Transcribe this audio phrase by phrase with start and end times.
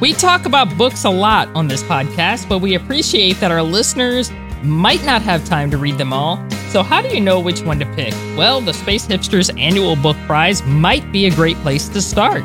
[0.00, 4.30] We talk about books a lot on this podcast, but we appreciate that our listeners
[4.62, 6.44] might not have time to read them all.
[6.68, 8.12] So, how do you know which one to pick?
[8.36, 12.42] Well, the Space Hipsters Annual Book Prize might be a great place to start.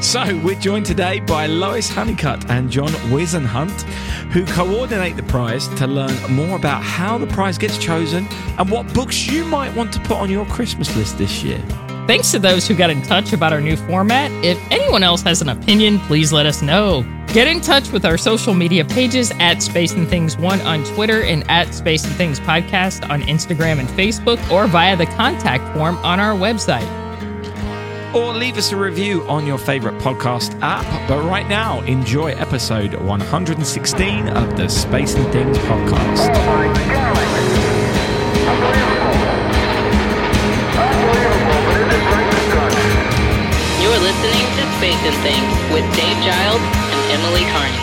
[0.00, 3.82] So, we're joined today by Lois Honeycutt and John Whisenhunt,
[4.30, 8.28] who coordinate the prize to learn more about how the prize gets chosen
[8.58, 11.62] and what books you might want to put on your Christmas list this year.
[12.06, 14.30] Thanks to those who got in touch about our new format.
[14.44, 17.04] If anyone else has an opinion, please let us know.
[17.32, 21.22] Get in touch with our social media pages at Space and Things One on Twitter
[21.22, 25.96] and at Space and Things Podcast on Instagram and Facebook, or via the contact form
[25.98, 26.88] on our website.
[28.12, 31.08] Or leave us a review on your favorite podcast app.
[31.08, 36.30] But right now, enjoy episode 116 of the Space and Things podcast.
[38.52, 38.99] Oh
[44.80, 47.76] listening to Space and Things with Dave Giles and Emily Carney.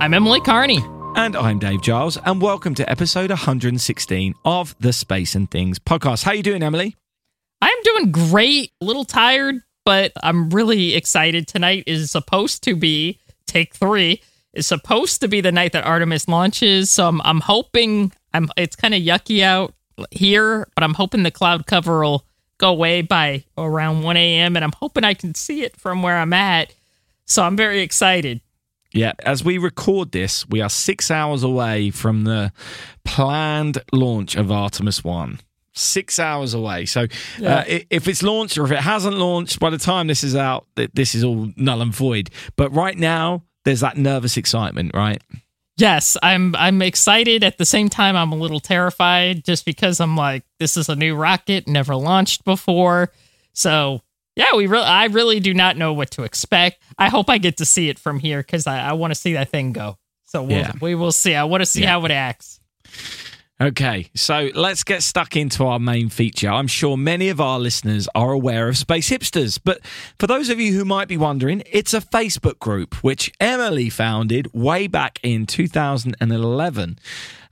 [0.00, 0.84] I'm Emily Carney.
[1.14, 6.24] And I'm Dave Giles, and welcome to episode 116 of the Space and Things podcast.
[6.24, 6.96] How you doing, Emily?
[7.60, 8.72] I'm doing great.
[8.80, 11.48] A little tired, but I'm really excited.
[11.48, 14.20] Tonight is supposed to be take three.
[14.52, 16.90] Is supposed to be the night that Artemis launches.
[16.90, 18.50] So I'm, I'm hoping I'm.
[18.58, 19.74] It's kind of yucky out
[20.10, 22.24] here, but I'm hoping the cloud cover will
[22.58, 24.56] go away by around 1 a.m.
[24.56, 26.74] And I'm hoping I can see it from where I'm at.
[27.24, 28.40] So I'm very excited.
[28.92, 32.52] Yeah, as we record this, we are six hours away from the
[33.04, 35.40] planned launch of Artemis 1.
[35.74, 36.84] Six hours away.
[36.84, 37.06] So
[37.42, 40.66] uh, if it's launched or if it hasn't launched, by the time this is out,
[40.76, 42.28] th- this is all null and void.
[42.56, 45.22] But right now, there's that nervous excitement, right?
[45.78, 50.16] Yes, I'm I'm excited at the same time I'm a little terrified just because I'm
[50.16, 53.10] like this is a new rocket never launched before.
[53.54, 54.02] So,
[54.36, 56.82] yeah, we really I really do not know what to expect.
[56.98, 59.32] I hope I get to see it from here cuz I, I want to see
[59.32, 59.96] that thing go.
[60.24, 60.72] So we'll, Yeah.
[60.80, 61.34] we will see.
[61.34, 61.88] I want to see Yeah.
[61.90, 62.60] how it acts.
[63.62, 66.48] Okay, so let's get stuck into our main feature.
[66.48, 69.80] I'm sure many of our listeners are aware of Space Hipsters, but
[70.18, 74.52] for those of you who might be wondering, it's a Facebook group which Emily founded
[74.52, 76.98] way back in 2011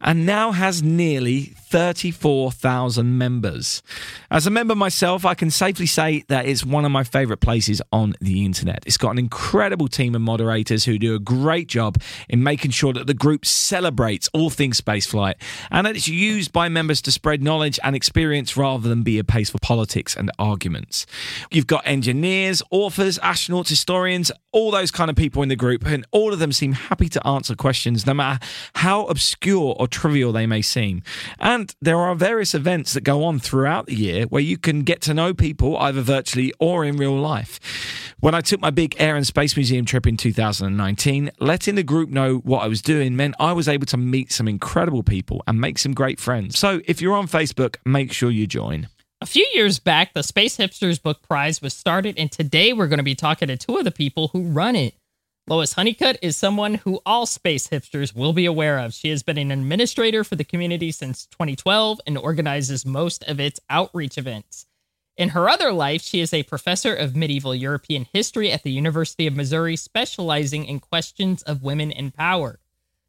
[0.01, 3.83] and now has nearly 34,000 members.
[4.31, 7.81] As a member myself, I can safely say that it's one of my favorite places
[7.93, 8.83] on the internet.
[8.87, 11.97] It's got an incredible team of moderators who do a great job
[12.29, 15.35] in making sure that the group celebrates all things spaceflight
[15.71, 19.25] and that it's used by members to spread knowledge and experience rather than be a
[19.25, 21.07] place for politics and arguments.
[21.51, 26.05] You've got engineers, authors, astronauts, historians, all those kind of people in the group, and
[26.11, 28.45] all of them seem happy to answer questions no matter
[28.75, 31.03] how obscure or trivial they may seem.
[31.39, 35.01] And there are various events that go on throughout the year where you can get
[35.03, 37.61] to know people either virtually or in real life.
[38.21, 42.11] When I took my big Air and Space Museum trip in 2019, letting the group
[42.11, 45.61] know what I was doing meant I was able to meet some incredible people and
[45.61, 46.59] make some great friends.
[46.59, 48.89] So if you're on Facebook, make sure you join.
[49.23, 52.99] A few years back, the Space Hipsters Book Prize was started, and today we're going
[52.99, 54.95] to be talking to two of the people who run it.
[55.51, 58.95] Lois Honeycutt is someone who all space hipsters will be aware of.
[58.95, 63.59] She has been an administrator for the community since 2012 and organizes most of its
[63.69, 64.67] outreach events.
[65.17, 69.27] In her other life, she is a professor of medieval European history at the University
[69.27, 72.61] of Missouri, specializing in questions of women in power.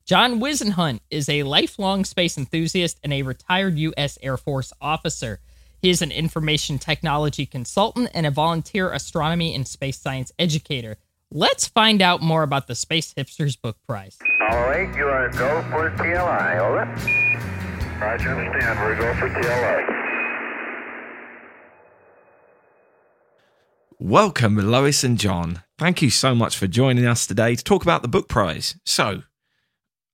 [0.04, 4.18] John Whisenhunt is a lifelong space enthusiast and a retired U.S.
[4.24, 5.42] Air Force officer.
[5.80, 10.98] He is an information technology consultant and a volunteer astronomy and space science educator.
[11.34, 14.18] Let's find out more about the Space Hipsters Book Prize.
[14.42, 16.86] All right, you are go for TLI, over.
[18.02, 18.80] Roger, understand.
[18.82, 20.02] We're go for TLI.
[23.98, 25.64] Welcome, Lois and John.
[25.78, 28.76] Thank you so much for joining us today to talk about the book prize.
[28.86, 29.24] So,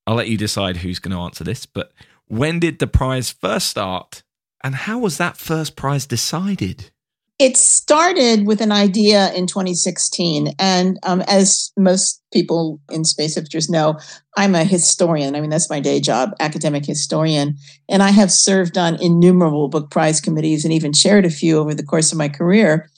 [0.06, 1.90] I'll let you decide who's going to answer this, but
[2.28, 4.22] when did the prize first start
[4.62, 6.92] and how was that first prize decided?
[7.38, 10.54] It started with an idea in 2016.
[10.58, 13.96] And um, as most people in Space Hipsters know,
[14.36, 15.36] I'm a historian.
[15.36, 17.56] I mean, that's my day job, academic historian.
[17.88, 21.74] And I have served on innumerable book prize committees and even chaired a few over
[21.74, 22.90] the course of my career.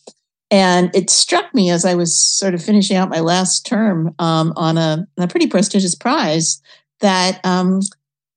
[0.50, 4.54] And it struck me as I was sort of finishing out my last term um,
[4.56, 6.62] on, a, on a pretty prestigious prize
[7.00, 7.80] that, um,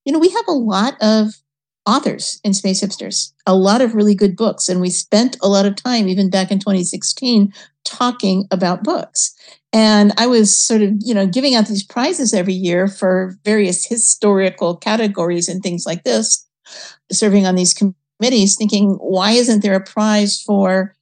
[0.05, 1.33] you know, we have a lot of
[1.85, 4.69] authors in Space Hipsters, a lot of really good books.
[4.69, 7.53] And we spent a lot of time, even back in 2016,
[7.83, 9.35] talking about books.
[9.73, 13.85] And I was sort of, you know, giving out these prizes every year for various
[13.85, 16.47] historical categories and things like this,
[17.11, 20.95] serving on these committees thinking, why isn't there a prize for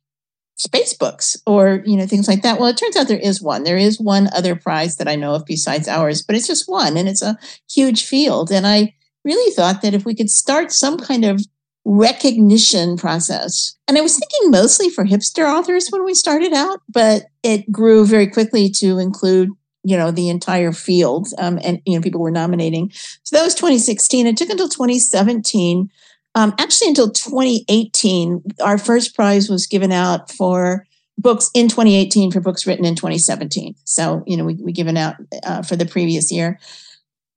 [0.55, 1.37] space books?
[1.45, 2.59] Or you know things like that.
[2.59, 3.63] Well it turns out there is one.
[3.63, 6.97] There is one other prize that i know of besides ours but it's just one.
[6.97, 7.37] And it's a
[7.69, 8.51] huge field.
[8.51, 8.93] And i
[9.23, 11.41] really thought that if we could start some kind of
[11.83, 17.23] recognition process and i was thinking mostly for hipster authors when we started out but
[17.41, 19.49] it grew very quickly to include
[19.83, 22.91] you know the entire field um, and you know people were nominating
[23.23, 25.89] so that was 2016 it took until 2017
[26.35, 30.85] um, actually, until 2018, our first prize was given out for
[31.17, 33.75] books in 2018 for books written in 2017.
[33.83, 36.59] So, you know, we, we given out uh, for the previous year.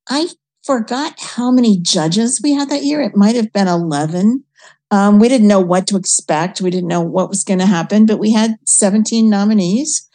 [0.09, 0.27] I
[0.65, 3.01] forgot how many judges we had that year.
[3.01, 4.43] It might have been 11.
[4.91, 6.61] Um, we didn't know what to expect.
[6.61, 10.07] We didn't know what was going to happen, but we had 17 nominees.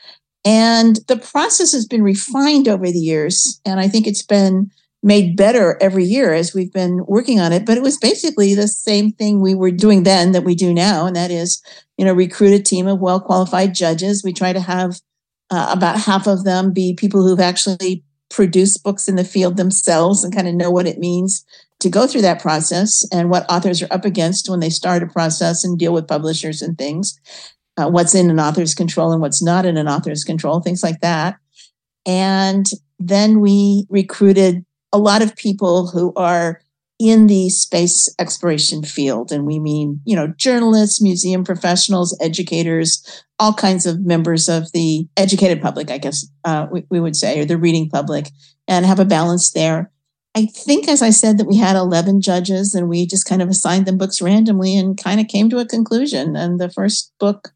[0.44, 3.61] And the process has been refined over the years.
[3.64, 4.70] And I think it's been
[5.02, 7.64] made better every year as we've been working on it.
[7.64, 11.06] But it was basically the same thing we were doing then that we do now,
[11.06, 11.62] and that is,
[11.97, 14.23] you know, recruit a team of well qualified judges.
[14.23, 15.00] We try to have
[15.50, 20.25] uh, about half of them be people who've actually produced books in the field themselves
[20.25, 21.44] and kind of know what it means
[21.81, 25.06] to go through that process and what authors are up against when they start a
[25.06, 27.19] process and deal with publishers and things.
[27.77, 31.00] Uh, what's in an author's control and what's not in an author's control, things like
[31.00, 31.37] that.
[32.06, 36.61] And then we recruited a lot of people who are
[37.00, 39.32] in the space exploration field.
[39.32, 45.08] And we mean, you know, journalists, museum professionals, educators, all kinds of members of the
[45.17, 48.29] educated public, I guess uh, we, we would say, or the reading public,
[48.69, 49.91] and have a balance there.
[50.35, 53.49] I think, as I said, that we had 11 judges and we just kind of
[53.49, 56.37] assigned them books randomly and kind of came to a conclusion.
[56.37, 57.49] And the first book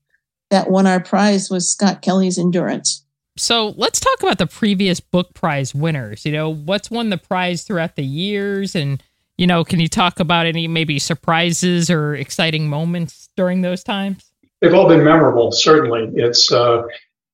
[0.51, 3.05] that won our prize was Scott Kelly's Endurance.
[3.37, 6.25] So let's talk about the previous book prize winners.
[6.25, 8.75] You know, what's won the prize throughout the years?
[8.75, 9.03] And,
[9.37, 14.33] you know, can you talk about any maybe surprises or exciting moments during those times?
[14.61, 16.11] They've all been memorable, certainly.
[16.15, 16.83] It's, uh,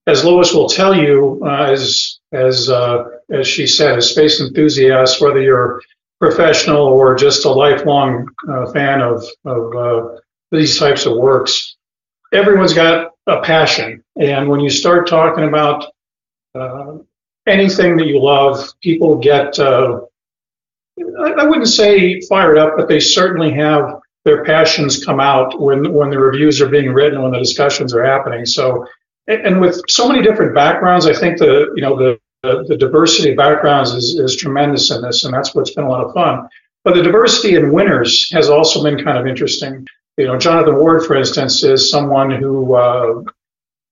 [0.07, 5.21] as Lois will tell you, uh, as, as, uh, as she said, a space enthusiast,
[5.21, 5.83] whether you're
[6.19, 10.17] professional or just a lifelong uh, fan of, of uh,
[10.51, 11.77] these types of works,
[12.33, 14.03] everyone's got a passion.
[14.19, 15.87] And when you start talking about
[16.55, 16.99] uh,
[17.47, 19.59] anything that you love, people get,
[21.21, 26.11] I wouldn't say fired up, but they certainly have their passions come out when, when
[26.11, 28.45] the reviews are being written, when the discussions are happening.
[28.47, 28.87] So,
[29.27, 33.31] and with so many different backgrounds, I think the, you know, the, the, the diversity
[33.31, 36.49] of backgrounds is, is tremendous in this, and that's what's been a lot of fun.
[36.85, 39.87] But the diversity in winners has also been kind of interesting
[40.21, 43.23] you know, Jonathan Ward, for instance, is someone who uh,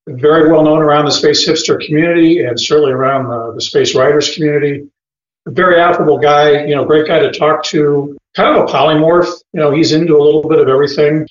[0.09, 4.35] very well known around the space hipster community and certainly around the, the space writers
[4.35, 4.87] community.
[5.49, 8.17] Very affable guy, you know, great guy to talk to.
[8.35, 9.31] Kind of a polymorph.
[9.53, 11.27] You know, he's into a little bit of everything.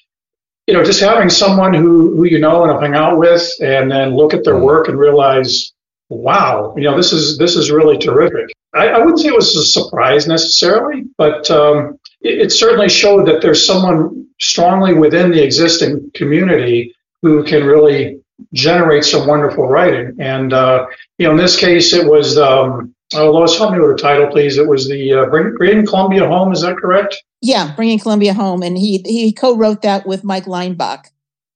[0.67, 4.15] You know, just having someone who who you know and hang out with, and then
[4.15, 5.71] look at their work and realize,
[6.09, 8.51] wow, you know, this is this is really terrific.
[8.73, 13.27] I, I wouldn't say it was a surprise necessarily, but um, it, it certainly showed
[13.27, 18.19] that there's someone strongly within the existing community who can really
[18.53, 20.17] generate some wonderful writing.
[20.19, 20.87] And uh,
[21.17, 22.37] you know, in this case, it was.
[22.37, 24.57] Um, oh, Lois, help me with the title, please.
[24.57, 26.51] It was the uh, Bring, Bringing Columbia Home.
[26.51, 27.21] Is that correct?
[27.42, 31.07] Yeah, Bringing Columbia Home, and he he co-wrote that with Mike Leinbach,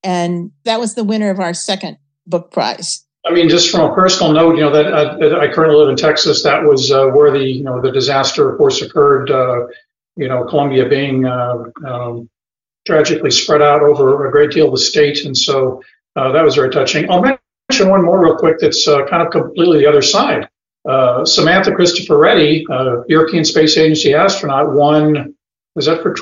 [0.04, 3.06] and that was the winner of our second book prize.
[3.26, 5.96] I mean, just from a personal note, you know that, uh, I currently live in
[5.96, 6.44] Texas.
[6.44, 9.30] That was uh, where the you know the disaster, of course, occurred.
[9.30, 9.68] Uh,
[10.16, 12.30] you know, Columbia being uh, um,
[12.86, 15.26] tragically spread out over a great deal of the state.
[15.26, 15.82] And so
[16.16, 17.10] uh, that was very touching.
[17.10, 20.50] I'll mention one more real quick that's uh, kind of completely the other side.
[20.88, 25.36] Uh, Samantha Cristoforetti, uh, European Space Agency astronaut, won,
[25.76, 26.16] was that for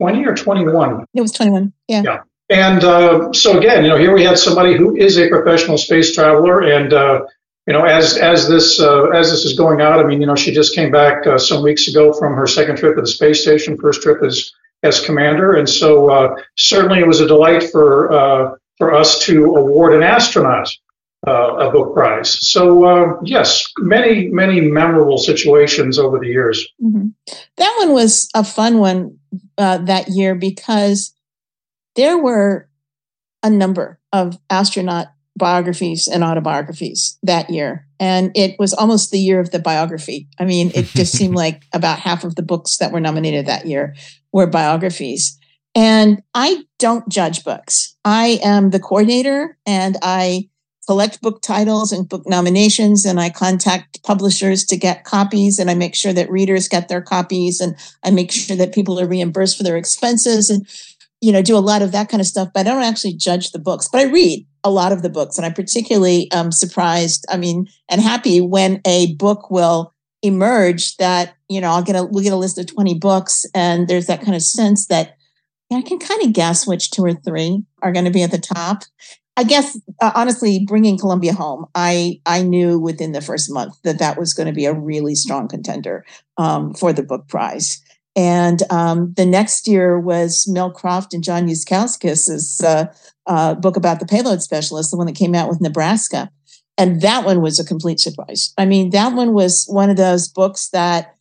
[0.00, 1.04] 20 or 21?
[1.14, 2.02] It was 21, yeah.
[2.04, 2.22] Yeah.
[2.50, 6.14] And uh, so again, you know, here we had somebody who is a professional space
[6.14, 7.24] traveler, and uh,
[7.66, 10.36] you know, as as this uh, as this is going out, I mean, you know,
[10.36, 13.40] she just came back uh, some weeks ago from her second trip to the space
[13.40, 14.52] station, first trip as
[14.82, 19.56] as commander, and so uh, certainly it was a delight for uh, for us to
[19.56, 20.70] award an astronaut
[21.26, 22.38] a book prize.
[22.48, 26.66] So uh, yes, many many memorable situations over the years.
[26.82, 27.08] Mm-hmm.
[27.56, 29.18] That one was a fun one
[29.56, 31.14] that year because
[31.96, 32.68] there were
[33.42, 37.86] a number of astronaut biographies and autobiographies that year.
[37.98, 40.28] And it was almost the year of the biography.
[40.38, 43.66] I mean, it just seemed like about half of the books that were nominated that
[43.66, 43.94] year
[44.32, 45.38] were biographies.
[45.74, 47.96] And I don't judge books.
[48.04, 50.48] I am the coordinator and I
[50.86, 55.74] collect book titles and book nominations and I contact publishers to get copies and I
[55.74, 59.56] make sure that readers get their copies and I make sure that people are reimbursed
[59.56, 60.66] for their expenses and
[61.24, 63.52] you know, do a lot of that kind of stuff, but I don't actually judge
[63.52, 63.88] the books.
[63.90, 67.24] But I read a lot of the books, and I'm particularly um, surprised.
[67.30, 72.04] I mean, and happy when a book will emerge that you know I'll get a
[72.04, 75.16] we'll get a list of 20 books, and there's that kind of sense that
[75.72, 78.38] I can kind of guess which two or three are going to be at the
[78.38, 78.82] top.
[79.36, 83.98] I guess uh, honestly, bringing Columbia home, I I knew within the first month that
[83.98, 86.04] that was going to be a really strong contender
[86.36, 87.82] um, for the book prize.
[88.16, 92.86] And um, the next year was Mel Croft and John Youskauskas's uh,
[93.26, 96.30] uh, book about the payload specialist, the one that came out with Nebraska.
[96.78, 98.52] And that one was a complete surprise.
[98.58, 101.16] I mean, that one was one of those books that,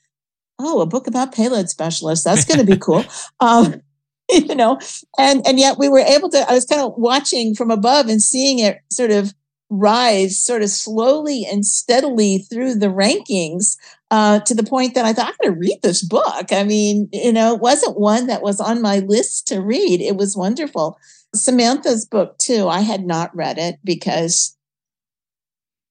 [0.60, 3.05] oh, a book about payload specialists, that's going to be cool.
[3.39, 3.82] Um,
[4.47, 4.79] you know,
[5.17, 6.49] and and yet we were able to.
[6.49, 9.33] I was kind of watching from above and seeing it sort of
[9.69, 13.77] rise, sort of slowly and steadily through the rankings.
[14.11, 16.51] Uh, to the point that I thought, I'm going to read this book.
[16.51, 20.01] I mean, you know, it wasn't one that was on my list to read.
[20.01, 20.99] It was wonderful.
[21.33, 24.55] Samantha's book, too, I had not read it because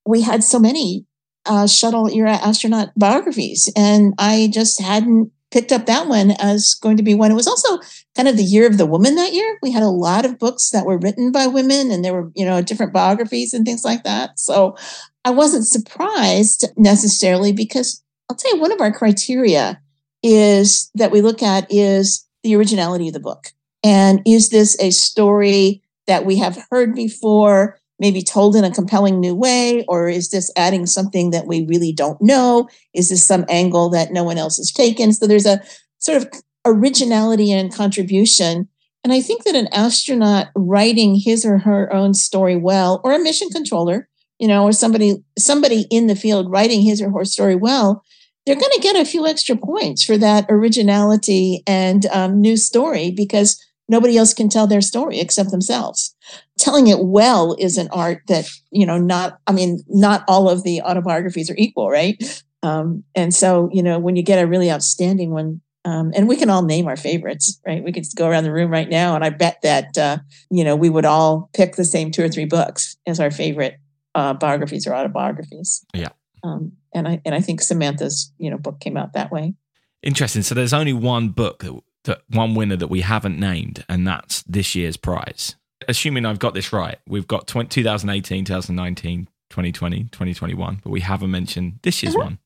[0.06, 1.04] we had so many
[1.46, 6.96] uh, shuttle era astronaut biographies, and I just hadn't picked up that one as going
[6.96, 7.30] to be one.
[7.30, 7.78] It was also
[8.14, 9.58] kind of the year of the woman that year.
[9.62, 12.44] We had a lot of books that were written by women and there were, you
[12.44, 14.38] know, different biographies and things like that.
[14.38, 14.76] So
[15.24, 19.80] I wasn't surprised necessarily because I'll tell you one of our criteria
[20.22, 23.52] is that we look at is the originality of the book.
[23.82, 27.78] And is this a story that we have heard before?
[28.02, 29.84] maybe told in a compelling new way?
[29.86, 32.68] Or is this adding something that we really don't know?
[32.92, 35.12] Is this some angle that no one else has taken?
[35.12, 35.62] So there's a
[36.00, 36.28] sort of
[36.64, 38.68] originality and contribution.
[39.04, 43.18] And I think that an astronaut writing his or her own story well, or a
[43.18, 47.56] mission controller, you know, or somebody somebody in the field writing his or her story
[47.56, 48.04] well,
[48.46, 53.10] they're going to get a few extra points for that originality and um, new story
[53.10, 56.14] because nobody else can tell their story except themselves
[56.58, 60.62] telling it well is an art that you know not i mean not all of
[60.62, 64.70] the autobiographies are equal right um, and so you know when you get a really
[64.70, 67.82] outstanding one um, and we can all name our favorites right?
[67.82, 70.18] We could go around the room right now and i bet that uh,
[70.50, 73.78] you know we would all pick the same two or three books as our favorite
[74.14, 75.84] uh, biographies or autobiographies.
[75.94, 76.10] Yeah.
[76.44, 79.54] Um, and i and i think samantha's you know book came out that way.
[80.02, 80.42] Interesting.
[80.42, 84.42] So there's only one book that, that one winner that we haven't named and that's
[84.42, 85.54] this year's prize.
[85.88, 91.30] Assuming I've got this right, we've got 20, 2018, 2019, 2020, 2021, but we haven't
[91.30, 92.24] mentioned this year's uh-huh.
[92.24, 92.38] one,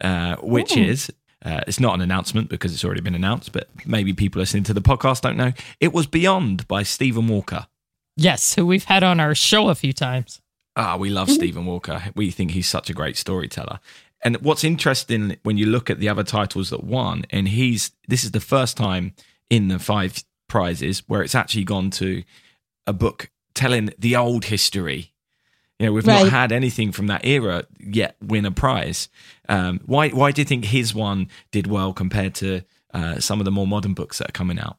[0.00, 0.80] uh, which Ooh.
[0.80, 1.12] is
[1.46, 4.74] uh, it's not an announcement because it's already been announced, but maybe people listening to
[4.74, 5.52] the podcast don't know.
[5.78, 7.68] It was Beyond by Stephen Walker.
[8.16, 10.40] Yes, who we've had on our show a few times.
[10.74, 11.30] Ah, we love.
[11.30, 12.02] Stephen Walker.
[12.16, 13.78] We think he's such a great storyteller.
[14.24, 18.24] And what's interesting when you look at the other titles that won, and he's this
[18.24, 19.14] is the first time
[19.48, 22.24] in the five prizes where it's actually gone to
[22.88, 25.12] a book telling the old history.
[25.78, 26.22] You know, we've right.
[26.22, 29.08] not had anything from that era yet win a prize.
[29.48, 30.08] Um, why?
[30.08, 32.62] Why do you think his one did well compared to
[32.94, 34.78] uh, some of the more modern books that are coming out?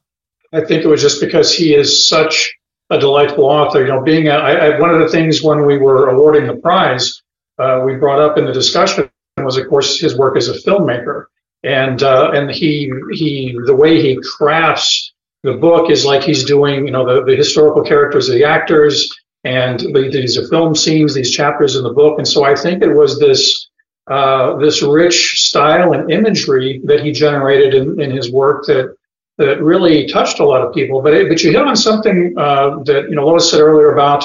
[0.52, 2.56] I think it was just because he is such
[2.90, 3.82] a delightful author.
[3.82, 6.56] You know, being a, I, I, one of the things when we were awarding the
[6.56, 7.22] prize,
[7.58, 11.26] uh, we brought up in the discussion was, of course, his work as a filmmaker,
[11.62, 15.12] and uh, and he he the way he crafts
[15.44, 19.08] the book is like he's doing, you know, the, the historical characters of the actors,
[19.48, 22.18] and these are film scenes, these chapters in the book.
[22.18, 23.70] And so I think it was this
[24.06, 28.94] uh, this rich style and imagery that he generated in, in his work that
[29.38, 31.00] that really touched a lot of people.
[31.00, 34.24] But it, but you hit on something uh, that you know Lois said earlier about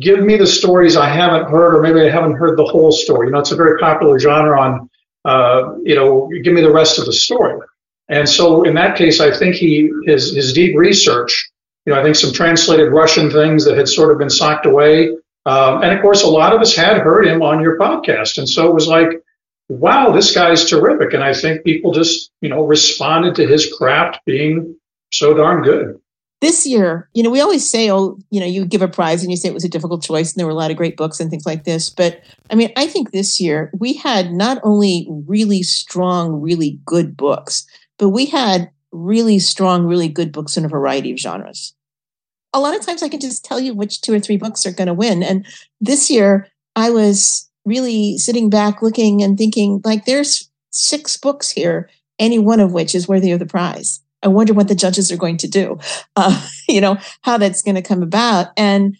[0.00, 3.28] give me the stories I haven't heard, or maybe I haven't heard the whole story.
[3.28, 4.90] You know, it's a very popular genre on
[5.24, 7.60] uh, you know give me the rest of the story.
[8.08, 11.50] And so in that case, I think he his his deep research,
[11.86, 15.10] you know, I think some translated Russian things that had sort of been socked away.
[15.46, 18.36] Um, and of course, a lot of us had heard him on your podcast.
[18.36, 19.22] And so it was like,
[19.68, 21.14] wow, this guy's terrific.
[21.14, 24.76] And I think people just, you know, responded to his craft being
[25.12, 26.00] so darn good.
[26.40, 29.30] This year, you know, we always say, oh, you know, you give a prize and
[29.30, 31.18] you say it was a difficult choice and there were a lot of great books
[31.18, 31.88] and things like this.
[31.88, 37.16] But I mean, I think this year we had not only really strong, really good
[37.16, 37.64] books,
[37.98, 41.74] but we had really strong, really good books in a variety of genres.
[42.52, 44.72] A lot of times I can just tell you which two or three books are
[44.72, 45.22] going to win.
[45.22, 45.46] And
[45.80, 51.90] this year I was really sitting back looking and thinking, like, there's six books here,
[52.18, 54.00] any one of which is worthy of the prize.
[54.22, 55.78] I wonder what the judges are going to do,
[56.16, 58.48] uh, you know, how that's going to come about.
[58.56, 58.96] And,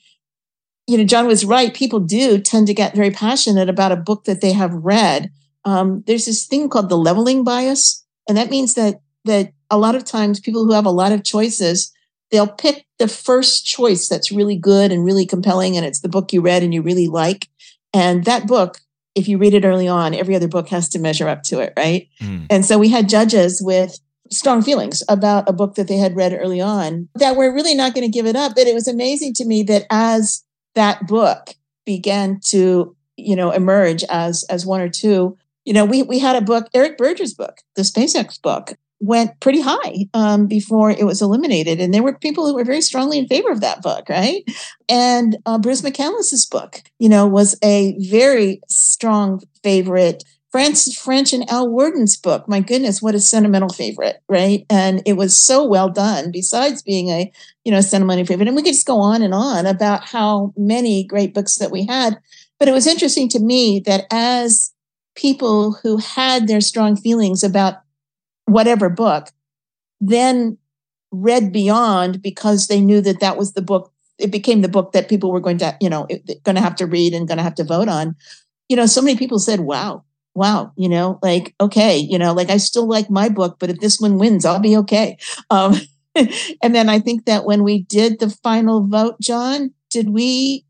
[0.87, 1.75] you know, John was right.
[1.75, 5.31] People do tend to get very passionate about a book that they have read.
[5.65, 9.95] Um, there's this thing called the leveling bias and that means that that a lot
[9.95, 11.93] of times people who have a lot of choices
[12.31, 16.33] they'll pick the first choice that's really good and really compelling, and it's the book
[16.33, 17.49] you read and you really like.
[17.93, 18.79] And that book,
[19.15, 21.73] if you read it early on, every other book has to measure up to it,
[21.77, 22.09] right?
[22.21, 22.47] Mm.
[22.51, 23.99] And so we had judges with
[24.31, 27.95] strong feelings about a book that they had read early on that were really not
[27.95, 28.55] going to give it up.
[28.55, 30.43] But it was amazing to me that as
[30.75, 31.55] that book
[31.85, 36.37] began to, you know, emerge as as one or two, you know, we we had
[36.37, 41.21] a book, Eric Berger's book, the SpaceX book, went pretty high um, before it was
[41.21, 44.43] eliminated, and there were people who were very strongly in favor of that book, right?
[44.89, 50.25] And uh, Bruce McCandless's book, you know, was a very strong favorite.
[50.53, 54.65] Francis French and Al Worden's book, my goodness, what a sentimental favorite, right?
[54.71, 56.31] And it was so well done.
[56.31, 57.31] Besides being a,
[57.65, 61.05] you know, sentimental favorite, and we could just go on and on about how many
[61.05, 62.19] great books that we had.
[62.59, 64.73] But it was interesting to me that as
[65.15, 67.81] people who had their strong feelings about
[68.47, 69.29] whatever book
[70.01, 70.59] then
[71.11, 75.09] read beyond because they knew that that was the book it became the book that
[75.09, 76.07] people were going to you know
[76.45, 78.17] going to have to read and going to have to vote on.
[78.69, 82.51] You know so many people said wow wow you know like okay you know like
[82.51, 85.19] i still like my book but if this one wins i'll be okay.
[85.51, 85.75] Um
[86.63, 90.66] and then i think that when we did the final vote john did we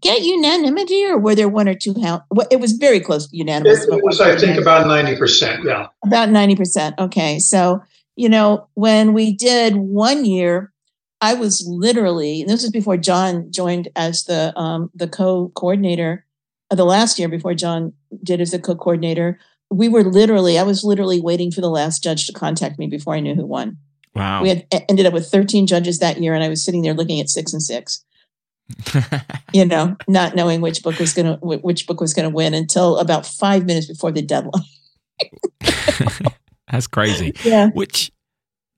[0.00, 3.84] get unanimity or were there one or two how it was very close to unanimous
[3.86, 5.64] It was, I think, about 90%.
[5.64, 5.88] Yeah.
[6.04, 7.80] about 90% okay so
[8.16, 10.72] you know when we did one year
[11.20, 16.24] i was literally this was before john joined as the um the co-coordinator
[16.70, 17.92] uh, the last year before john
[18.22, 19.38] did as the co-coordinator
[19.70, 23.14] we were literally i was literally waiting for the last judge to contact me before
[23.14, 23.76] i knew who won
[24.14, 24.42] Wow.
[24.42, 27.20] we had ended up with 13 judges that year and i was sitting there looking
[27.20, 28.04] at six and six
[29.52, 33.26] you know not knowing which book was gonna which book was gonna win until about
[33.26, 34.64] five minutes before the deadline
[36.70, 37.34] That's crazy.
[37.44, 38.12] yeah Which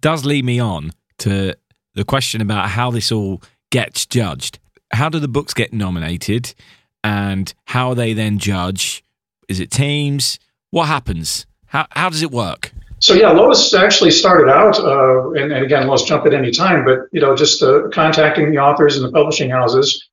[0.01, 1.55] does lead me on to
[1.95, 4.59] the question about how this all gets judged.
[4.93, 6.55] How do the books get nominated
[7.05, 9.05] and how they then judge?
[9.49, 10.39] Is it teams?
[10.71, 11.47] What happens?
[11.67, 12.73] How, how does it work?
[13.02, 16.84] So yeah, Lois actually started out, uh, and, and again, Lois jump at any time,
[16.84, 20.08] but you know, just uh, contacting the authors and the publishing houses.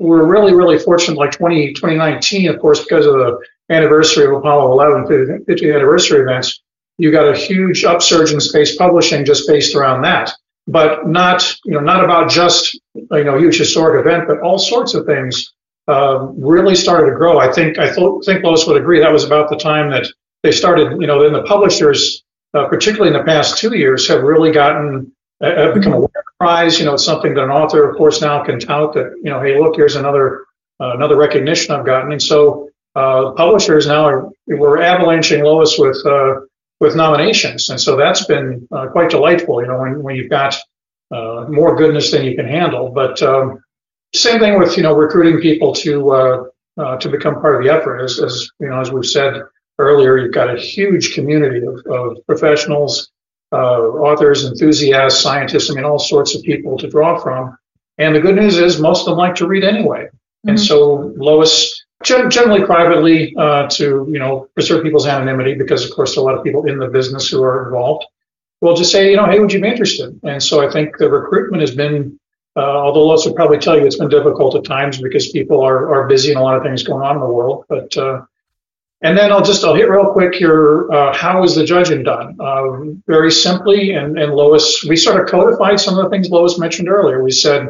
[0.00, 1.16] We're really, really fortunate.
[1.16, 3.38] Like 20, 2019, of course, because of the
[3.70, 6.60] anniversary of Apollo 11, 50th anniversary events,
[6.98, 10.32] you got a huge upsurge in space publishing just based around that.
[10.66, 14.94] But not, you know, not about just you know, huge historic event, but all sorts
[14.94, 15.52] of things
[15.86, 17.38] um, really started to grow.
[17.38, 20.06] I think I th- think Lois would agree that was about the time that
[20.42, 22.23] they started, you know, then the publishers,
[22.54, 25.12] uh, particularly in the past two years, have really gotten,
[25.42, 26.78] uh, have become aware of the prize.
[26.78, 29.40] You know, it's something that an author, of course, now can tout that, you know,
[29.40, 30.44] hey, look, here's another,
[30.80, 32.12] uh, another recognition I've gotten.
[32.12, 36.40] And so, uh, publishers now are, we're avalanching Lois with, uh,
[36.80, 37.70] with nominations.
[37.70, 40.56] And so that's been uh, quite delightful, you know, when, when you've got
[41.10, 42.90] uh, more goodness than you can handle.
[42.90, 43.62] But um,
[44.14, 46.44] same thing with, you know, recruiting people to, uh,
[46.78, 48.00] uh, to become part of the effort.
[48.00, 49.42] As, as, you know, as we've said,
[49.78, 53.10] earlier, you've got a huge community of, of professionals,
[53.52, 57.56] uh, authors, enthusiasts, scientists, I mean, all sorts of people to draw from.
[57.98, 60.08] And the good news is most of them like to read anyway.
[60.46, 60.66] And Mhm.
[60.66, 66.22] so Lois, generally privately, uh, to, you know, preserve people's anonymity, because of course, there
[66.22, 68.04] are a lot of people in the business who are involved,
[68.60, 70.18] will just say, you know, hey, would you be interested?
[70.22, 72.18] And so I think the recruitment has been,
[72.56, 75.92] uh, although Lois would probably tell you it's been difficult at times because people are,
[75.94, 77.64] are busy and a lot of things going on in the world.
[77.68, 78.22] But, uh,
[79.04, 80.90] and then I'll just I'll hit real quick here.
[80.90, 82.36] Uh, how is the judging done?
[82.40, 86.58] Uh, very simply, and, and Lois, we sort of codified some of the things Lois
[86.58, 87.22] mentioned earlier.
[87.22, 87.68] We said,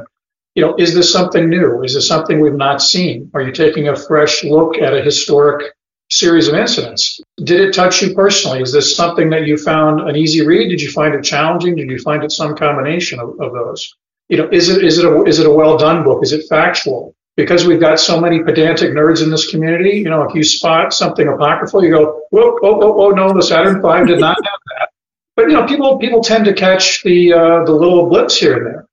[0.55, 1.83] you know, is this something new?
[1.83, 3.33] Is this something we've not seen?
[3.35, 5.75] Are you taking a fresh look at a historic
[6.09, 7.21] series of incidents?
[7.39, 8.63] Did it touch you personally?
[8.63, 10.69] Is this something that you found an easy read?
[10.69, 11.75] Did you find it challenging?
[11.75, 13.93] Did you find it some combination of, of those?
[14.29, 16.23] You know, is it is it a, is it a well done book?
[16.23, 17.17] Is it factual?
[17.37, 20.95] Because we've got so many pedantic nerds in this community, you know, if you spot
[20.95, 24.61] something apocryphal, you go, whoa, oh, oh, oh, no, the Saturn V did not have
[24.79, 24.89] that.
[25.37, 28.67] But you know, people people tend to catch the uh, the little blips here and
[28.67, 28.87] there,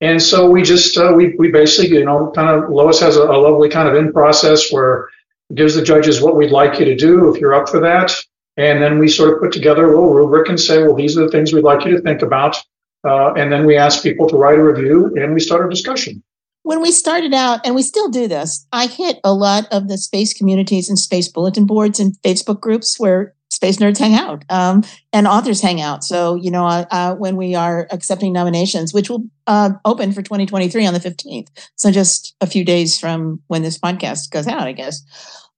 [0.00, 3.22] and so we just uh, we we basically, you know, kind of Lois has a,
[3.22, 5.08] a lovely kind of in process where
[5.54, 8.12] gives the judges what we'd like you to do if you're up for that,
[8.56, 11.24] and then we sort of put together a little rubric and say, well, these are
[11.24, 12.56] the things we'd like you to think about,
[13.04, 16.22] uh, and then we ask people to write a review and we start a discussion.
[16.68, 19.96] When we started out, and we still do this, I hit a lot of the
[19.96, 24.84] space communities and space bulletin boards and Facebook groups where space nerds hang out um,
[25.10, 26.04] and authors hang out.
[26.04, 30.20] So, you know, uh, uh, when we are accepting nominations, which will uh, open for
[30.20, 34.68] 2023 on the 15th, so just a few days from when this podcast goes out,
[34.68, 35.02] I guess.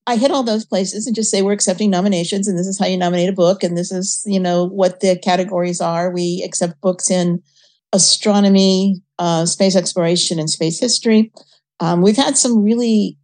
[0.06, 2.86] I hit all those places and just say we're accepting nominations, and this is how
[2.86, 6.12] you nominate a book, and this is, you know, what the categories are.
[6.12, 7.42] We accept books in
[7.92, 11.32] astronomy, uh, space exploration, and space history.
[11.80, 13.18] Um, we've had some really,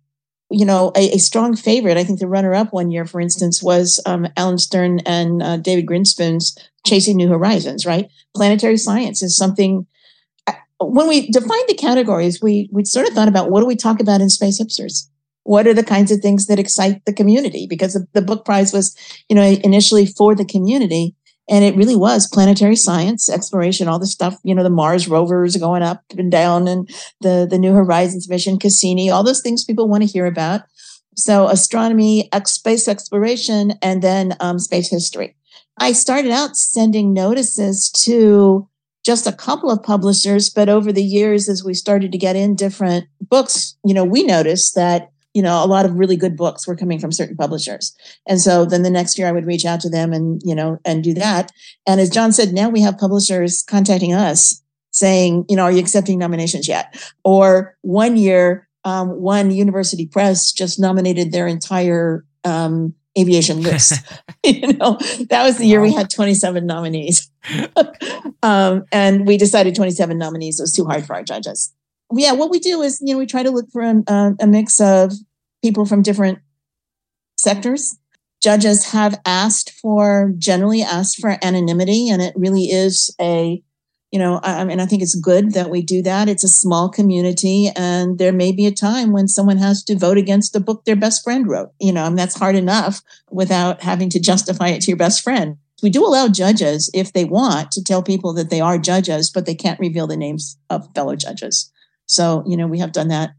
[0.51, 1.97] you know, a, a, strong favorite.
[1.97, 5.87] I think the runner-up one year, for instance, was um, Alan Stern and uh, David
[5.87, 9.87] Grinspoon's "Chasing New Horizons." Right, planetary science is something.
[10.47, 13.77] Uh, when we defined the categories, we we sort of thought about what do we
[13.77, 15.09] talk about in space hipsters
[15.47, 18.73] what are the kinds of things that excite the community because the, the book prize
[18.73, 18.97] was
[19.29, 21.15] you know initially for the community
[21.49, 25.57] and it really was planetary science exploration all the stuff you know the mars rovers
[25.57, 26.89] going up and down and
[27.21, 30.63] the the new horizons mission cassini all those things people want to hear about.
[31.17, 35.35] So astronomy space exploration and then um, space history.
[35.79, 38.69] I started out sending notices to
[39.05, 42.57] just a couple of publishers but over the years as we started to get in
[42.57, 46.67] different books you know we noticed that you know a lot of really good books
[46.67, 47.95] were coming from certain publishers.
[48.27, 50.79] And so then the next year i would reach out to them and you know
[50.87, 51.53] and do that.
[51.87, 55.79] And as john said now we have publishers contacting us saying you know are you
[55.79, 57.13] accepting nominations yet?
[57.23, 64.03] Or one year um, one university press just nominated their entire um, aviation list.
[64.47, 64.97] You know
[65.29, 67.31] that was the year we had 27 nominees.
[68.43, 71.73] Um, and we decided 27 nominees was too hard for our judges
[72.13, 74.47] yeah, what we do is, you know, we try to look for a, uh, a
[74.47, 75.13] mix of
[75.63, 76.39] people from different
[77.37, 77.99] sectors.
[78.43, 83.63] Judges have asked for, generally asked for anonymity, and it really is a,
[84.13, 86.29] you know, I, I mean, I think it's good that we do that.
[86.29, 90.19] It's a small community, and there may be a time when someone has to vote
[90.19, 94.11] against a book their best friend wrote, you know, and that's hard enough without having
[94.11, 95.57] to justify it to your best friend.
[95.83, 99.45] We do allow judges, if they want, to tell people that they are judges, but
[99.45, 101.71] they can't reveal the names of fellow judges.
[102.07, 103.31] So, you know, we have done that.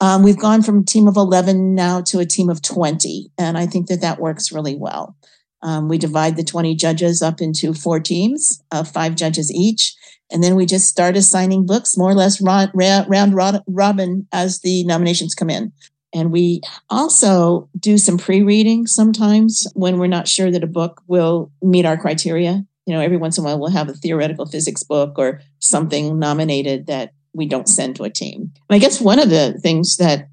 [0.00, 3.56] Um, we've gone from a team of 11 now to a team of 20, and
[3.56, 5.16] I think that that works really well.
[5.62, 9.94] Um, we divide the 20 judges up into four teams of five judges each,
[10.32, 14.82] and then we just start assigning books more or less round, round robin as the
[14.84, 15.72] nominations come in.
[16.12, 21.00] And we also do some pre reading sometimes when we're not sure that a book
[21.06, 22.64] will meet our criteria.
[22.86, 26.18] You know, every once in a while we'll have a theoretical physics book or something
[26.18, 28.52] nominated that we don't send to a team.
[28.68, 30.28] And I guess one of the things that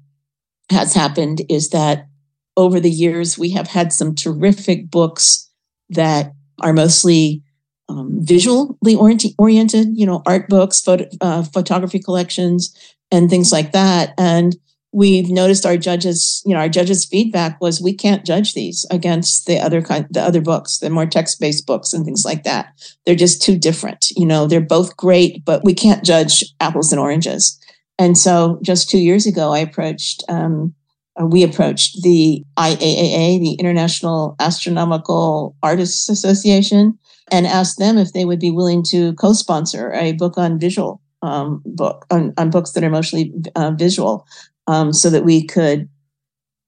[0.70, 2.06] has happened is that
[2.56, 5.50] over the years, we have had some terrific books
[5.88, 7.42] that are mostly
[7.88, 8.96] um, visually
[9.38, 12.76] oriented, you know, art books, photo, uh, photography collections,
[13.10, 14.14] and things like that.
[14.16, 14.56] And
[14.92, 19.46] we've noticed our judges, you know, our judges' feedback was we can't judge these against
[19.46, 22.72] the other kind, the other books, the more text-based books and things like that.
[23.06, 24.10] They're just too different.
[24.16, 27.58] You know, they're both great, but we can't judge apples and oranges.
[27.98, 30.74] And so, just two years ago, I approached, um,
[31.22, 36.98] we approached the IAAA, the International Astronomical Artists Association,
[37.30, 41.62] and asked them if they would be willing to co-sponsor a book on visual um,
[41.66, 44.26] book on, on, books that are mostly uh, visual
[44.70, 45.88] um, so that we could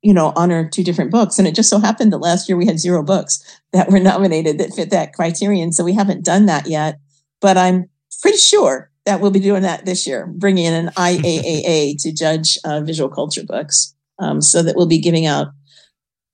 [0.02, 1.38] you know honor two different books.
[1.38, 4.58] And it just so happened that last year we had zero books that were nominated
[4.58, 5.72] that fit that criterion.
[5.72, 6.98] So we haven't done that yet
[7.42, 7.90] but i'm
[8.22, 12.56] pretty sure that we'll be doing that this year bringing in an iaaa to judge
[12.64, 13.94] uh, visual culture books.
[14.18, 15.48] Um, so that we'll be giving out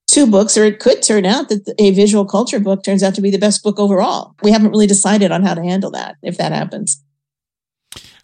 [0.06, 3.22] two books or it could turn out that a visual culture book turns out to
[3.22, 4.34] be the best book overall.
[4.42, 7.02] We haven't really decided on how to handle that if that happens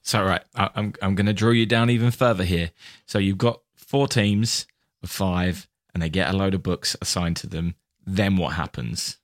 [0.04, 2.70] so, right, I, I'm I'm going to draw you down even further here.
[3.06, 4.66] So you've got four teams
[5.02, 7.74] of five, and they get a load of books assigned to them.
[8.06, 9.16] Then what happens?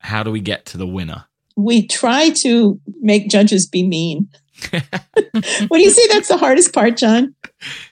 [0.00, 1.26] How do we get to the winner?
[1.56, 4.30] We try to make judges be mean.
[4.70, 7.34] what do you say that's the hardest part, John?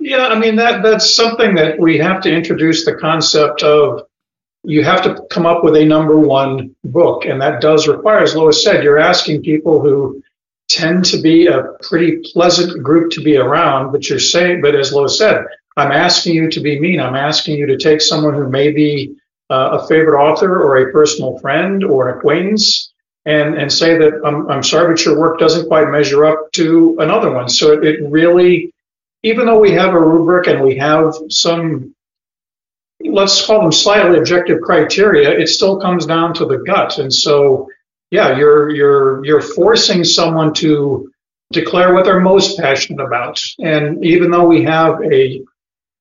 [0.01, 4.03] Yeah, I mean that that's something that we have to introduce the concept of
[4.65, 8.35] you have to come up with a number one book, and that does require, as
[8.35, 10.23] Lois said, you're asking people who
[10.69, 14.93] tend to be a pretty pleasant group to be around, but you're saying, but as
[14.93, 15.45] Lois said,
[15.77, 17.01] I'm asking you to be mean.
[17.01, 19.17] I'm asking you to take someone who may be
[19.51, 22.93] uh, a favorite author or a personal friend or an acquaintance
[23.27, 26.97] and, and say that I'm, I'm sorry, but your work doesn't quite measure up to
[26.99, 27.49] another one.
[27.49, 28.73] So it, it really,
[29.23, 31.95] even though we have a rubric and we have some,
[33.01, 36.99] let's call them slightly objective criteria, it still comes down to the gut.
[36.99, 37.69] And so
[38.11, 41.11] yeah, you're you're you're forcing someone to
[41.53, 43.41] declare what they're most passionate about.
[43.61, 45.43] And even though we have a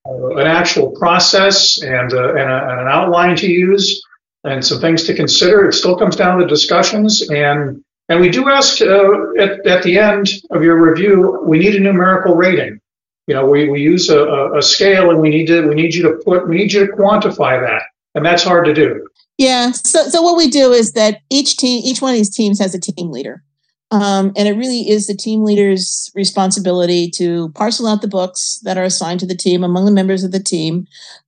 [0.08, 4.00] uh, an actual process and, uh, and, a, and, an outline to use
[4.44, 7.28] and some things to consider, it still comes down to discussions.
[7.28, 11.74] And and we do ask uh, at, at the end of your review, we need
[11.74, 12.80] a numerical rating.
[13.26, 16.04] You know, we, we use a, a scale and we need to we need you
[16.04, 17.82] to put we need you to quantify that,
[18.16, 19.06] and that's hard to do.
[19.38, 19.70] Yeah.
[19.72, 22.74] So, so what we do is that each team, each one of these teams has
[22.74, 23.44] a team leader.
[23.92, 28.78] Um, and it really is the team leader's responsibility to parcel out the books that
[28.78, 30.86] are assigned to the team among the members of the team.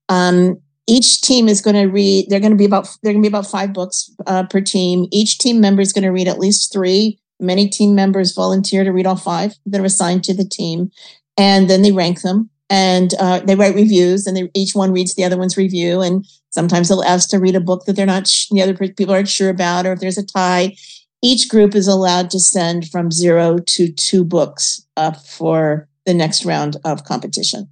[0.08, 2.26] Um, each team is going to read.
[2.28, 2.88] They're going to be about.
[3.02, 5.06] They're going to be about five books uh, per team.
[5.12, 7.20] Each team member is going to read at least three.
[7.38, 10.90] Many team members volunteer to read all five that are assigned to the team,
[11.36, 15.14] and then they rank them and uh, they write reviews, and they, each one reads
[15.14, 16.00] the other one's review.
[16.00, 19.14] And sometimes they'll ask to read a book that they're not sh- the other people
[19.14, 20.74] aren't sure about, or if there's a tie
[21.22, 26.44] each group is allowed to send from zero to two books uh, for the next
[26.44, 27.68] round of competition.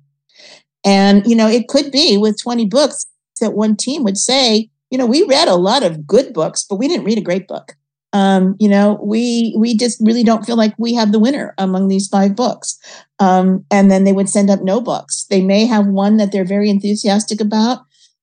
[0.85, 3.07] And, you know, it could be with 20 books
[3.41, 6.77] that one team would say, you know, we read a lot of good books, but
[6.77, 7.77] we didn't read a great book.
[8.13, 11.89] Um, you know, we we just really don't feel like we have the winner among
[11.89, 12.79] these five books.
[13.19, 15.27] Um, and then they would send up no books.
[15.29, 17.81] They may have one that they're very enthusiastic about,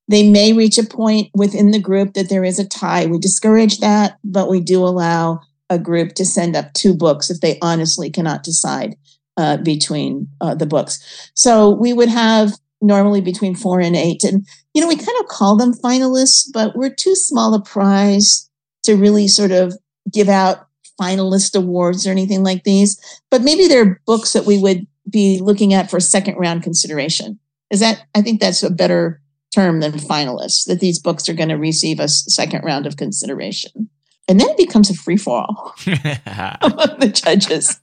[0.08, 3.06] they may reach a point within the group that there is a tie.
[3.06, 7.40] We discourage that, but we do allow a group to send up two books if
[7.40, 8.96] they honestly cannot decide
[9.38, 11.32] uh, between uh, the books.
[11.36, 14.24] So we would have normally between four and eight.
[14.24, 18.50] And, you know, we kind of call them finalists, but we're too small a prize
[18.84, 19.78] to really sort of
[20.12, 20.68] give out
[21.02, 23.00] finalist awards or anything like these.
[23.32, 27.40] But maybe there are books that we would be looking at for second round consideration.
[27.70, 29.22] Is that, I think that's a better
[29.54, 33.90] term than finalists, that these books are going to receive a second round of consideration.
[34.28, 37.80] And then it becomes a free for all among the judges.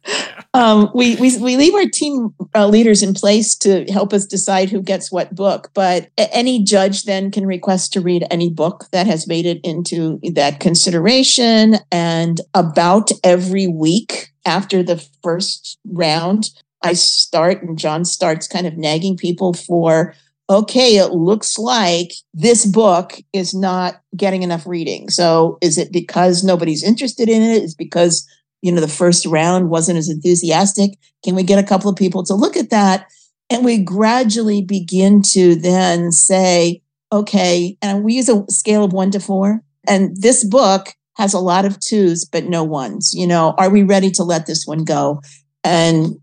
[0.54, 4.70] Um, we, we, we leave our team uh, leaders in place to help us decide
[4.70, 9.06] who gets what book, but any judge then can request to read any book that
[9.06, 11.76] has made it into that consideration.
[11.92, 16.50] And about every week after the first round,
[16.82, 20.14] I start and John starts kind of nagging people for
[20.50, 25.08] okay, it looks like this book is not getting enough reading.
[25.08, 27.62] So is it because nobody's interested in it?
[27.62, 28.28] Is because,
[28.60, 30.98] you know, the first round wasn't as enthusiastic?
[31.24, 33.06] Can we get a couple of people to look at that?
[33.48, 36.82] And we gradually begin to then say,
[37.12, 39.62] okay, and we use a scale of one to four.
[39.88, 43.12] And this book has a lot of twos, but no ones.
[43.14, 45.20] You know, are we ready to let this one go?
[45.62, 46.16] And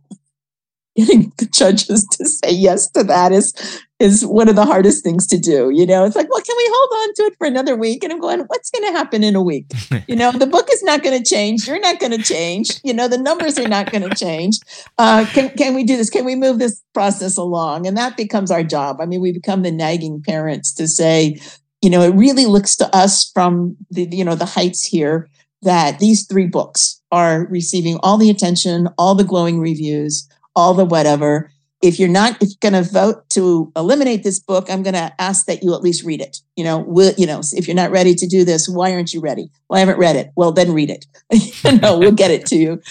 [0.97, 3.53] getting the judges to say yes to that is
[3.99, 5.71] is one of the hardest things to do.
[5.71, 8.03] You know, it's like, well, can we hold on to it for another week?
[8.03, 9.71] And I'm going, what's going to happen in a week?
[10.07, 11.67] You know, the book is not going to change.
[11.67, 12.79] You're not going to change.
[12.83, 14.59] You know, the numbers are not going to change.
[14.97, 16.09] Uh, can can we do this?
[16.09, 17.87] Can we move this process along?
[17.87, 19.01] And that becomes our job.
[19.01, 21.39] I mean, we become the nagging parents to say,
[21.81, 25.27] you know, it really looks to us from the you know the heights here
[25.63, 30.83] that these three books are receiving all the attention, all the glowing reviews all the
[30.83, 31.51] whatever.
[31.81, 35.61] If you're not going to vote to eliminate this book, I'm going to ask that
[35.61, 36.39] you at least read it.
[36.55, 39.21] You know, will, you know, if you're not ready to do this, why aren't you
[39.21, 39.51] ready?
[39.69, 40.31] Well, I haven't read it.
[40.35, 41.05] Well, then read it.
[41.81, 42.81] no, we'll get it to you.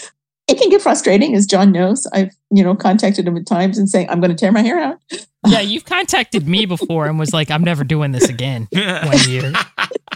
[0.48, 2.06] It can get frustrating, as John knows.
[2.12, 4.78] I've, you know, contacted him at times and saying, I'm going to tear my hair
[4.78, 4.98] out.
[5.48, 9.52] Yeah, you've contacted me before and was like, I'm never doing this again one year.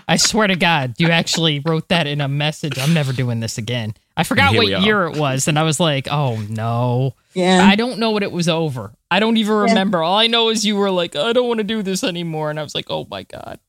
[0.09, 2.81] I swear to God, you actually wrote that in a message.
[2.81, 3.95] I'm never doing this again.
[4.17, 8.01] I forgot what year it was, and I was like, "Oh no!" Yeah, I don't
[8.01, 8.93] know what it was over.
[9.09, 9.99] I don't even remember.
[9.99, 10.05] Yeah.
[10.05, 12.59] All I know is you were like, "I don't want to do this anymore," and
[12.59, 13.61] I was like, "Oh my god."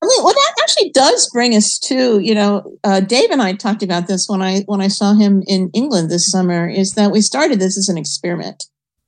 [0.00, 3.52] I mean, well, that actually does bring us to you know, uh, Dave and I
[3.54, 6.68] talked about this when I when I saw him in England this summer.
[6.68, 8.64] Is that we started this as an experiment.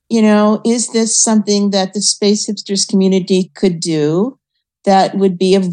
[0.09, 4.37] You know, is this something that the space hipsters community could do
[4.83, 5.65] that would be of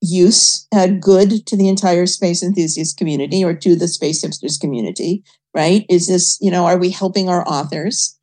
[0.00, 5.22] use had good to the entire space enthusiast community or to the space hipsters community,
[5.54, 5.84] right?
[5.88, 8.18] Is this, you know, are we helping our authors?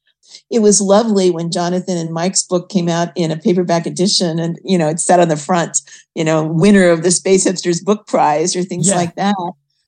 [0.50, 4.58] It was lovely when Jonathan and Mike's book came out in a paperback edition and,
[4.64, 5.78] you know, it said on the front,
[6.16, 8.96] you know, winner of the Space Hipsters Book Prize or things yeah.
[8.96, 9.36] like that.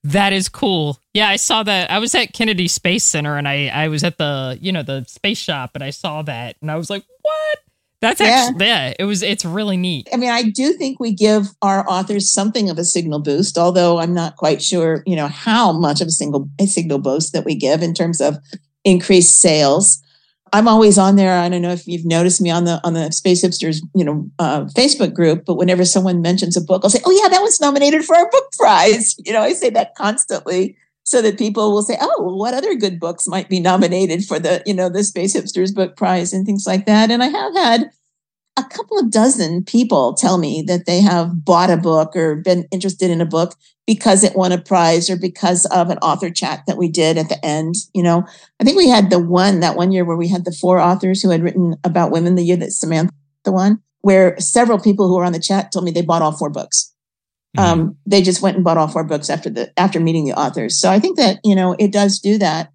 [0.04, 0.98] That is cool.
[1.12, 1.90] Yeah, I saw that.
[1.90, 5.04] I was at Kennedy Space Center and I I was at the, you know, the
[5.06, 7.58] space shop and I saw that and I was like, "What?
[8.00, 8.88] That's actually yeah.
[8.88, 10.08] yeah, it was it's really neat.
[10.12, 13.98] I mean, I do think we give our authors something of a signal boost, although
[13.98, 17.44] I'm not quite sure, you know, how much of a single a signal boost that
[17.44, 18.38] we give in terms of
[18.84, 20.02] increased sales.
[20.52, 21.38] I'm always on there.
[21.38, 24.28] I don't know if you've noticed me on the on the Space Hipsters, you know,
[24.38, 25.44] uh, Facebook group.
[25.44, 28.28] But whenever someone mentions a book, I'll say, "Oh yeah, that was nominated for our
[28.30, 32.54] book prize." You know, I say that constantly so that people will say, "Oh, what
[32.54, 36.32] other good books might be nominated for the you know the Space Hipsters Book Prize
[36.32, 37.90] and things like that?" And I have had
[38.56, 42.66] a couple of dozen people tell me that they have bought a book or been
[42.70, 43.54] interested in a book
[43.86, 47.28] because it won a prize or because of an author chat that we did at
[47.28, 47.74] the end.
[47.94, 48.24] You know,
[48.60, 51.22] I think we had the one that one year where we had the four authors
[51.22, 52.34] who had written about women.
[52.34, 53.12] The year that Samantha
[53.46, 56.50] won, where several people who were on the chat told me they bought all four
[56.50, 56.92] books
[57.58, 60.78] Um, they just went and bought all four books after the after meeting the authors.
[60.80, 62.70] So I think that you know it does do that,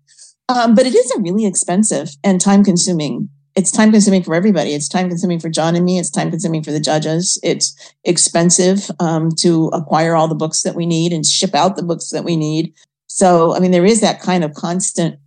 [0.49, 3.29] um, but it is a really expensive and time consuming.
[3.55, 4.73] It's time consuming for everybody.
[4.73, 5.97] It's time consuming for John and me.
[5.97, 7.39] It's time consuming for the judges.
[7.41, 11.83] It's expensive um, to acquire all the books that we need and ship out the
[11.83, 12.73] books that we need.
[13.07, 15.19] So I mean, there is that kind of constant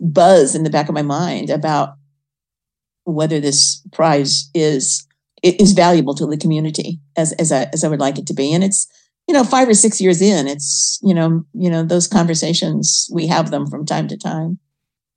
[0.00, 1.94] buzz in the back of my mind about
[3.04, 5.06] whether this prize is
[5.42, 8.52] is valuable to the community as as I, as I would like it to be.
[8.52, 8.88] And it's
[9.28, 13.28] you know five or six years in, it's you know you know those conversations we
[13.28, 14.58] have them from time to time.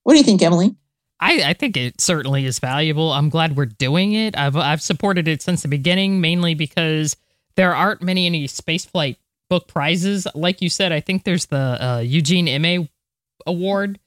[0.04, 0.76] What do you think, Emily?
[1.22, 3.14] I, I think it certainly is valuable.
[3.14, 4.36] I'm glad we're doing it.
[4.36, 7.16] I've I've supported it since the beginning, mainly because
[7.56, 10.26] there aren't many any spaceflight book prizes.
[10.34, 12.90] Like you said, I think there's the uh, Eugene Emme
[13.46, 14.00] Award,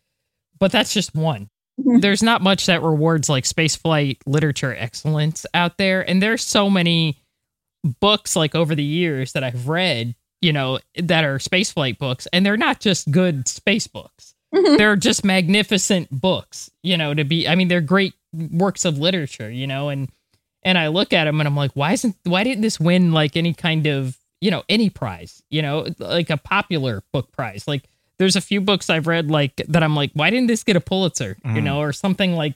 [0.59, 1.51] but that's just one.
[1.81, 2.01] Mm-hmm.
[2.01, 7.23] There's not much that rewards like spaceflight literature excellence out there, and there's so many
[8.01, 12.45] books like over the years that I've read, you know, that are spaceflight books, and
[12.45, 14.34] they're not just good space books.
[14.55, 14.77] Mm-hmm.
[14.77, 19.51] They're just magnificent books, you know, to be I mean, they're great works of literature,
[19.51, 20.09] you know, and
[20.63, 23.37] and I look at them and I'm like, why isn't why didn't this win like
[23.37, 27.67] any kind of, you know, any prize, you know, like a popular book prize?
[27.67, 27.85] Like
[28.19, 30.81] there's a few books I've read like that I'm like, why didn't this get a
[30.81, 31.37] Pulitzer?
[31.45, 31.57] Mm.
[31.57, 32.55] You know, or something like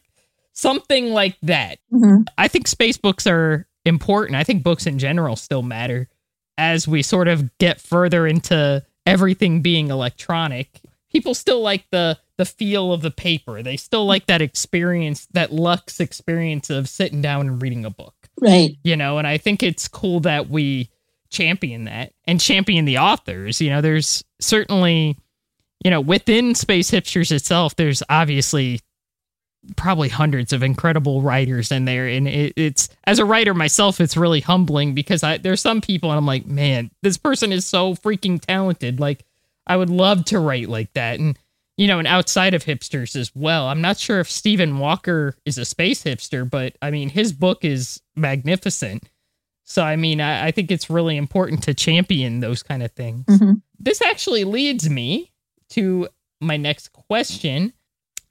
[0.53, 1.79] something like that.
[1.93, 2.23] Mm-hmm.
[2.37, 4.37] I think space books are important.
[4.37, 6.09] I think books in general still matter
[6.57, 10.81] as we sort of get further into everything being electronic.
[11.11, 13.63] People still like the the feel of the paper.
[13.63, 18.15] They still like that experience, that luxe experience of sitting down and reading a book.
[18.41, 18.77] Right.
[18.85, 20.91] You know, and I think it's cool that we
[21.31, 23.61] champion that and champion the authors.
[23.61, 25.17] You know, there's certainly
[25.85, 28.81] you know, within Space Hipsters itself, there's obviously
[29.77, 34.17] probably hundreds of incredible writers in there and it, it's as a writer myself it's
[34.17, 37.95] really humbling because I there's some people and I'm like man this person is so
[37.95, 39.25] freaking talented like
[39.69, 41.39] I would love to write like that and
[41.77, 45.59] you know and outside of hipsters as well I'm not sure if Stephen Walker is
[45.59, 49.09] a space hipster but I mean his book is magnificent
[49.65, 53.27] so I mean I, I think it's really important to champion those kind of things
[53.27, 53.55] mm-hmm.
[53.79, 55.33] this actually leads me
[55.71, 56.09] to
[56.41, 57.73] my next question.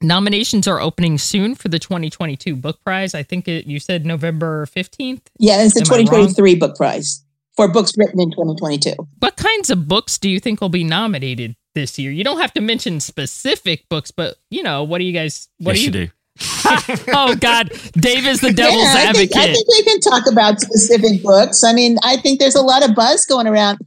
[0.01, 3.15] Nominations are opening soon for the 2022 book prize.
[3.15, 5.21] I think it, you said November 15th.
[5.39, 7.23] Yeah, it's the Am 2023 book prize
[7.57, 8.93] for books written in 2022.
[9.19, 12.11] What kinds of books do you think will be nominated this year?
[12.11, 15.75] You don't have to mention specific books, but you know, what do you guys what
[15.75, 16.11] yes, do you, you do?
[17.13, 19.31] oh God, Dave is the devil's yeah, I advocate.
[19.31, 21.65] Think, I think we can talk about specific books.
[21.65, 23.79] I mean, I think there's a lot of buzz going around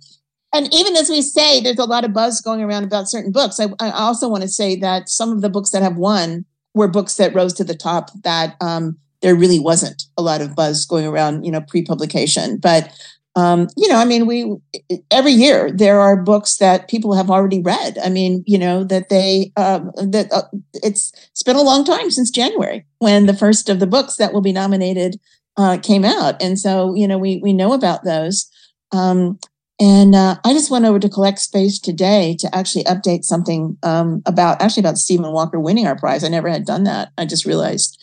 [0.53, 3.61] and even as we say, there's a lot of buzz going around about certain books.
[3.61, 6.89] I, I, also want to say that some of the books that have won were
[6.89, 10.85] books that rose to the top that um, there really wasn't a lot of buzz
[10.87, 12.59] going around, you know, pre-publication.
[12.59, 12.93] But
[13.37, 14.57] um, you know, I mean, we
[15.11, 17.97] every year there are books that people have already read.
[18.03, 20.43] I mean, you know, that they um, that uh,
[20.75, 24.33] it's it's been a long time since January when the first of the books that
[24.33, 25.21] will be nominated
[25.57, 28.51] uh, came out, and so you know, we we know about those.
[28.93, 29.39] Um,
[29.81, 34.23] and uh, I just went over to Collect Space today to actually update something um,
[34.27, 36.25] about actually about Stephen Walker winning our prize.
[36.25, 37.11] I never had done that.
[37.17, 37.97] I just realized.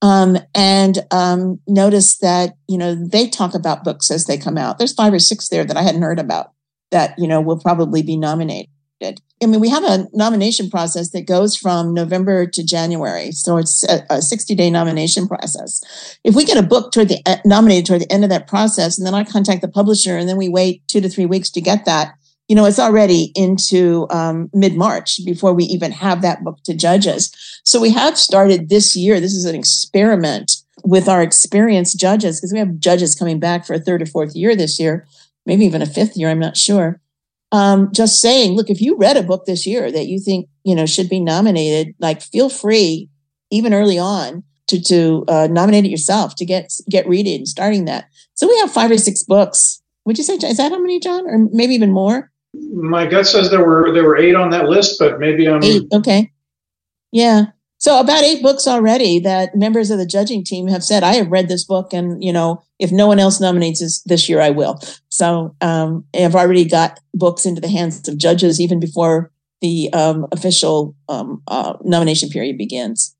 [0.00, 4.78] Um, and um, that you know they talk about books as they come out.
[4.78, 6.52] There's five or six there that I hadn't heard about
[6.90, 8.68] that you know will probably be nominated.
[9.40, 13.84] I mean, we have a nomination process that goes from November to January, so it's
[13.84, 16.18] a 60 day nomination process.
[16.24, 18.98] If we get a book toward the uh, nominated toward the end of that process,
[18.98, 21.60] and then I contact the publisher, and then we wait two to three weeks to
[21.60, 22.17] get that,
[22.48, 26.74] you know, it's already into um, mid March before we even have that book to
[26.74, 27.30] judges.
[27.64, 29.20] So we have started this year.
[29.20, 33.74] This is an experiment with our experienced judges because we have judges coming back for
[33.74, 35.06] a third or fourth year this year,
[35.44, 36.30] maybe even a fifth year.
[36.30, 37.00] I'm not sure
[37.52, 40.74] um, just saying, look, if you read a book this year that you think you
[40.74, 43.08] know should be nominated, like feel free,
[43.50, 48.08] even early on, to to uh, nominate it yourself to get get reading starting that.
[48.34, 49.82] So we have five or six books.
[50.04, 52.30] Would you say is that how many, John, or maybe even more?
[52.54, 55.84] My gut says there were there were eight on that list, but maybe I'm eight.
[55.92, 56.32] Okay,
[57.12, 57.46] yeah.
[57.78, 61.30] So about eight books already that members of the judging team have said, I have
[61.30, 64.50] read this book and, you know, if no one else nominates this this year, I
[64.50, 64.80] will.
[65.10, 69.30] So um, I've already got books into the hands of judges even before
[69.60, 73.14] the um, official um, uh, nomination period begins.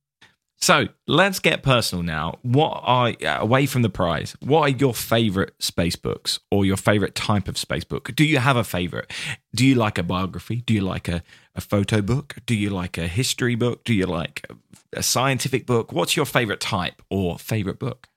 [0.61, 2.39] So let's get personal now.
[2.43, 4.37] What are away from the prize?
[4.41, 8.15] What are your favorite space books or your favorite type of space book?
[8.17, 9.13] Do you have a favorite?
[9.55, 10.63] Do you like a biography?
[10.63, 11.23] Do you like a,
[11.55, 12.37] a photo book?
[12.45, 13.85] Do you like a history book?
[13.85, 14.47] Do you like
[14.93, 15.93] a, scientific book?
[15.93, 18.09] What's your favorite type or favorite book?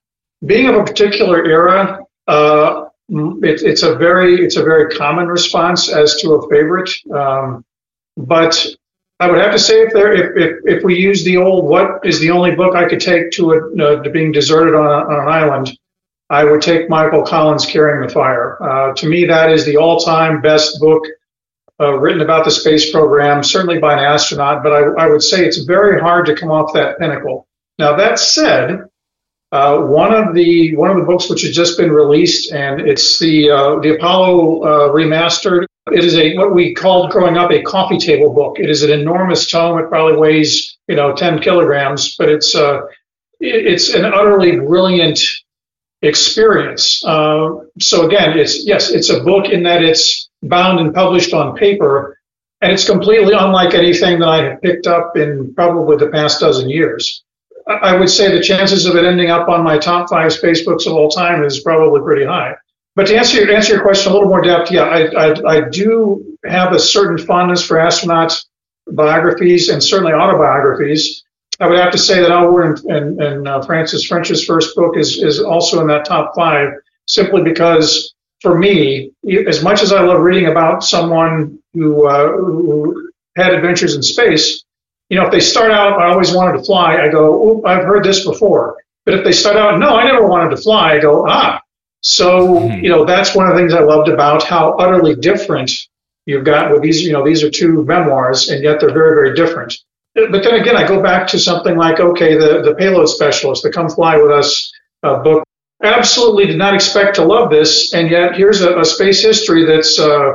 [0.44, 5.92] Being of a particular era, uh, it, it's a very it's a very common response
[5.92, 6.89] as to a favorite.
[7.14, 7.64] Um,
[8.18, 8.66] but
[9.22, 12.03] I would have to say if there if, if, if we use the old what
[12.03, 15.13] is the only book I could take to a uh, to being deserted on, a,
[15.13, 15.78] on an island,
[16.32, 18.57] I would take Michael Collins' Carrying the Fire.
[18.63, 21.03] Uh, to me, that is the all-time best book
[21.80, 24.63] uh, written about the space program, certainly by an astronaut.
[24.63, 27.47] But I, I would say it's very hard to come off that pinnacle.
[27.78, 28.86] Now that said,
[29.51, 33.19] uh, one of the one of the books which has just been released, and it's
[33.19, 35.65] the uh, the Apollo uh, remastered.
[35.88, 38.59] It is a what we called growing up a coffee table book.
[38.59, 39.79] It is an enormous tome.
[39.79, 42.82] It probably weighs you know 10 kilograms, but it's uh,
[43.39, 45.19] it, it's an utterly brilliant
[46.03, 47.03] experience.
[47.03, 51.57] Uh, so again, it's yes, it's a book in that it's bound and published on
[51.57, 52.19] paper,
[52.61, 56.69] and it's completely unlike anything that I have picked up in probably the past dozen
[56.69, 57.23] years.
[57.67, 60.86] I would say the chances of it ending up on my top five space books
[60.86, 62.55] of all time is probably pretty high.
[62.96, 65.70] But to answer your, answer your question a little more depth, yeah, I, I, I
[65.70, 68.46] do have a certain fondness for astronauts
[68.88, 71.24] biographies and certainly autobiographies.
[71.60, 74.98] I would have to say that Albert and, and, and uh, Francis French's first book
[74.98, 76.74] is, is also in that top five,
[77.06, 79.12] simply because for me,
[79.48, 84.64] as much as I love reading about someone who, uh, who had adventures in space,
[85.10, 87.84] you know, if they start out, I always wanted to fly, I go, oh, I've
[87.84, 88.78] heard this before.
[89.06, 91.61] But if they start out, no, I never wanted to fly, I go, ah.
[92.02, 92.84] So, mm-hmm.
[92.84, 95.72] you know, that's one of the things I loved about how utterly different
[96.26, 99.36] you've got with these, you know, these are two memoirs, and yet they're very, very
[99.36, 99.74] different.
[100.14, 103.72] But then again, I go back to something like, okay, the, the payload specialist, the
[103.72, 104.72] Come Fly With Us
[105.04, 105.43] uh, book.
[105.84, 109.97] Absolutely did not expect to love this, and yet here's a, a space history that's,
[109.97, 110.34] uh,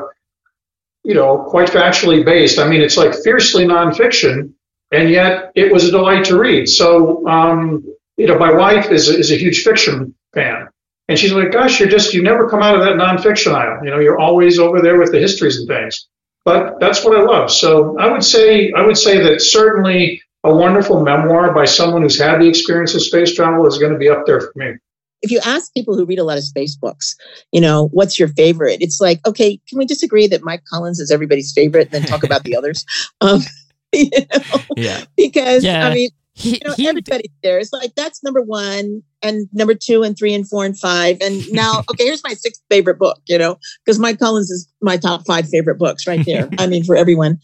[1.05, 2.59] you know, quite factually based.
[2.59, 4.53] I mean, it's like fiercely nonfiction,
[4.91, 6.69] and yet it was a delight to read.
[6.69, 7.85] So, um,
[8.17, 10.69] you know, my wife is is a huge fiction fan,
[11.09, 13.85] and she's like, "Gosh, you're just you never come out of that nonfiction aisle.
[13.85, 16.07] You know, you're always over there with the histories and things."
[16.45, 17.51] But that's what I love.
[17.51, 22.19] So I would say I would say that certainly a wonderful memoir by someone who's
[22.19, 24.75] had the experience of space travel is going to be up there for me.
[25.23, 27.17] If you ask people who read a lot of space books,
[27.51, 28.79] you know, what's your favorite?
[28.81, 32.23] It's like, okay, can we disagree that Mike Collins is everybody's favorite, and then talk
[32.23, 32.85] about the others?
[33.21, 33.41] Um,
[33.93, 34.61] you know?
[34.77, 35.05] Yeah.
[35.17, 35.87] Because Yeah.
[35.87, 37.59] I mean, He, you know, he- everybody's there.
[37.59, 41.16] It's like that's number one and number two and three and four and five.
[41.22, 44.99] And now, okay, here's my sixth favorite book, you know, because Mike Collins is my
[44.99, 46.49] top five favorite books right there.
[46.59, 47.41] I mean, for everyone.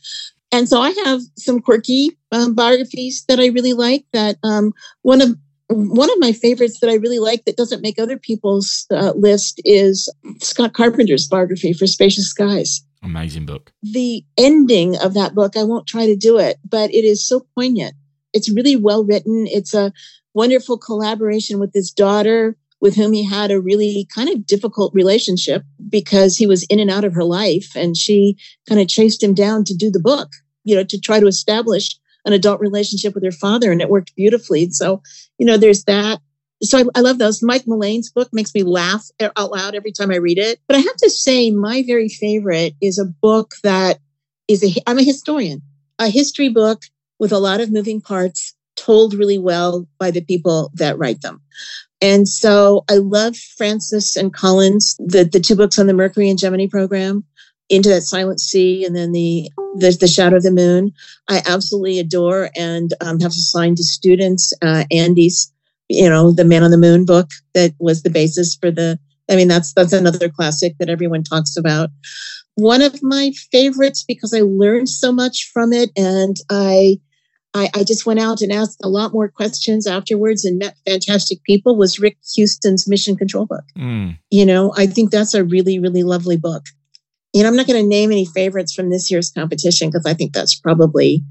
[0.52, 4.04] And so I have some quirky um, biographies that I really like.
[4.12, 5.30] That um, one of
[5.68, 9.58] one of my favorites that I really like that doesn't make other people's uh, list
[9.64, 13.72] is Scott Carpenter's biography for Spacious Skies Amazing book.
[13.82, 17.46] the ending of that book, I won't try to do it, but it is so
[17.54, 17.94] poignant.
[18.32, 19.46] It's really well written.
[19.48, 19.92] It's a
[20.34, 25.62] wonderful collaboration with his daughter, with whom he had a really kind of difficult relationship
[25.88, 27.70] because he was in and out of her life.
[27.76, 28.36] And she
[28.68, 30.30] kind of chased him down to do the book,
[30.64, 33.70] you know, to try to establish an adult relationship with her father.
[33.70, 34.70] And it worked beautifully.
[34.70, 35.02] So,
[35.38, 36.20] you know, there's that.
[36.62, 37.42] So I, I love those.
[37.42, 40.60] Mike Mullane's book makes me laugh out loud every time I read it.
[40.68, 43.98] But I have to say, my very favorite is a book that
[44.46, 44.80] is a.
[44.86, 45.62] I'm a historian,
[45.98, 46.82] a history book
[47.22, 51.40] with a lot of moving parts, told really well by the people that write them.
[52.00, 56.38] And so I love Francis and Colin's, the the two books on the Mercury and
[56.38, 57.22] Gemini program,
[57.68, 60.90] Into That Silent Sea, and then the the, the Shadow of the Moon.
[61.28, 64.52] I absolutely adore and um, have assigned to students.
[64.60, 65.52] Uh, Andy's
[65.88, 68.98] you know the man on the moon book that was the basis for the
[69.30, 71.90] i mean that's that's another classic that everyone talks about
[72.54, 76.98] one of my favorites because i learned so much from it and i
[77.54, 81.42] I, I just went out and asked a lot more questions afterwards and met fantastic
[81.44, 83.64] people was rick houston's mission control book.
[83.76, 84.18] Mm.
[84.30, 86.64] you know i think that's a really really lovely book.
[87.32, 90.14] You know i'm not going to name any favorites from this year's competition because i
[90.14, 91.22] think that's probably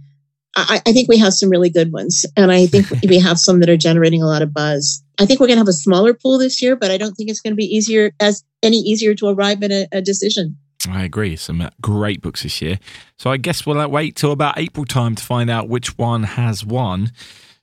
[0.54, 3.60] I, I think we have some really good ones and i think we have some
[3.60, 5.04] that are generating a lot of buzz.
[5.20, 7.30] I think we're going to have a smaller pool this year but i don't think
[7.30, 10.58] it's going to be easier as any easier to arrive at a, a decision
[10.90, 11.36] I agree.
[11.36, 12.80] Some uh, great books this year.
[13.18, 16.24] So I guess we'll uh, wait till about April time to find out which one
[16.24, 17.12] has won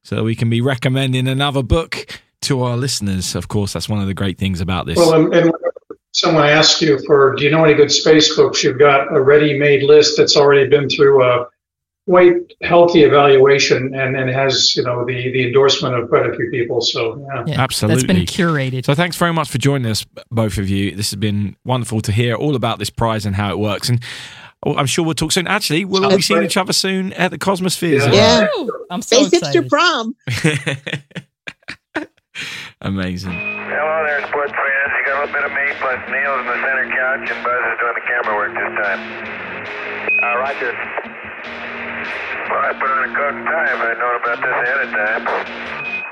[0.02, 3.34] so we can be recommending another book to our listeners.
[3.34, 4.96] Of course, that's one of the great things about this.
[4.96, 5.52] Well, and, and
[6.12, 8.62] someone asks you for, do you know any good space books?
[8.62, 11.46] You've got a ready-made list that's already been through a
[12.08, 16.48] quite healthy evaluation and, and has, you know, the, the endorsement of quite a few
[16.50, 16.80] people.
[16.80, 17.44] So, yeah.
[17.46, 18.02] yeah, Absolutely.
[18.02, 18.86] That's been curated.
[18.86, 20.94] So thanks very much for joining us, both of you.
[20.94, 23.90] This has been wonderful to hear all about this prize and how it works.
[23.90, 24.02] And
[24.64, 25.46] I'm sure we'll talk soon.
[25.46, 26.50] Actually, we'll all be That's seeing great.
[26.50, 27.98] each other soon at the Cosmosphere?
[27.98, 28.12] Yeah.
[28.12, 28.48] Yeah.
[28.56, 28.70] Woo!
[28.90, 29.68] I'm so space hipster excited.
[29.68, 30.16] prom
[32.80, 33.32] Amazing.
[33.32, 34.92] Hello there, sports fans.
[34.96, 37.62] You got a little bit of me plus Neil's in the center couch and Buzz
[37.68, 39.00] is doing the camera work this time.
[40.22, 41.07] Uh, Roger.
[42.50, 44.90] Well, I put on a coat and tie if I'd known about this ahead of
[44.90, 46.04] time.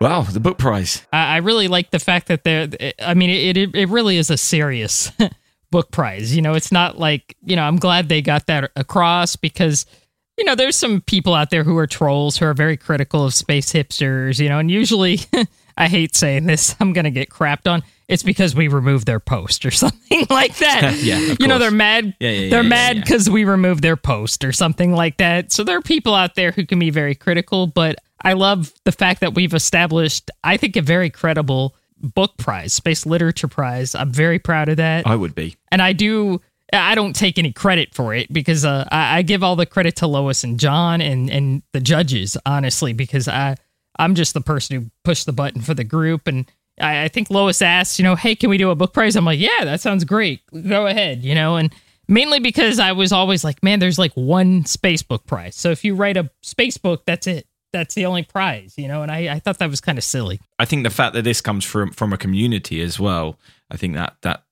[0.00, 1.06] Wow, the book prize.
[1.12, 2.68] I, I really like the fact that they're.
[3.00, 5.10] I mean, it it, it really is a serious
[5.70, 6.36] book prize.
[6.36, 7.62] You know, it's not like you know.
[7.62, 9.86] I'm glad they got that across because
[10.36, 13.32] you know there's some people out there who are trolls who are very critical of
[13.32, 14.38] space hipsters.
[14.38, 15.20] You know, and usually
[15.78, 16.76] I hate saying this.
[16.78, 17.82] I'm gonna get crapped on.
[18.08, 20.96] It's because we removed their post or something like that.
[21.06, 22.16] Yeah, you know they're mad.
[22.20, 23.02] Yeah, yeah, they're yeah, mad yeah.
[23.02, 25.52] because we removed their post or something like that.
[25.52, 28.92] So there are people out there who can be very critical, but I love the
[28.92, 33.94] fact that we've established, I think, a very credible book prize, space literature prize.
[33.94, 35.56] I'm very proud of that, I would be.
[35.70, 36.40] and I do.
[36.72, 39.96] I don't take any credit for it because uh, I, I give all the credit
[39.96, 43.56] to Lois and John and and the judges, honestly, because I
[43.98, 46.50] I'm just the person who pushed the button for the group, and
[46.80, 49.16] I, I think Lois asked, you know, hey, can we do a book prize?
[49.16, 50.40] I'm like, yeah, that sounds great.
[50.68, 51.72] Go ahead, you know, and
[52.08, 55.56] mainly because I was always like, man, there's like one space book prize.
[55.56, 57.46] So if you write a space book, that's it.
[57.72, 60.40] That's the only prize, you know, and I, I thought that was kind of silly.
[60.58, 63.38] I think the fact that this comes from from a community as well,
[63.70, 64.44] I think that that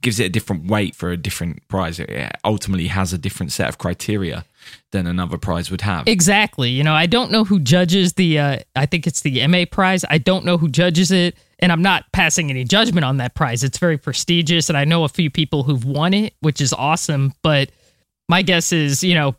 [0.00, 2.00] gives it a different weight for a different prize.
[2.00, 4.44] It ultimately has a different set of criteria
[4.92, 6.06] than another prize would have.
[6.06, 6.70] Exactly.
[6.70, 10.04] You know, I don't know who judges the, uh, I think it's the Emme prize.
[10.08, 11.36] I don't know who judges it.
[11.60, 13.64] And I'm not passing any judgment on that prize.
[13.64, 14.68] It's very prestigious.
[14.68, 17.32] And I know a few people who've won it, which is awesome.
[17.42, 17.70] But
[18.28, 19.36] my guess is, you know,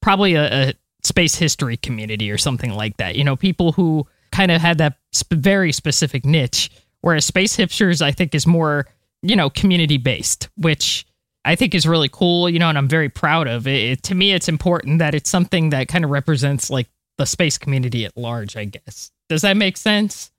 [0.00, 0.74] probably a, a
[1.04, 3.16] space history community or something like that.
[3.16, 6.70] You know, people who kind of had that sp- very specific niche,
[7.02, 8.86] whereas space hipsters, I think, is more,
[9.22, 11.06] you know, community based, which
[11.44, 13.82] I think is really cool, you know, and I'm very proud of it.
[13.82, 14.02] it.
[14.04, 16.88] To me, it's important that it's something that kind of represents like
[17.18, 19.10] the space community at large, I guess.
[19.28, 20.30] Does that make sense?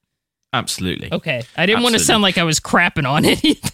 [0.54, 1.12] Absolutely.
[1.12, 1.44] Okay.
[1.58, 3.72] I didn't want to sound like I was crapping on anything.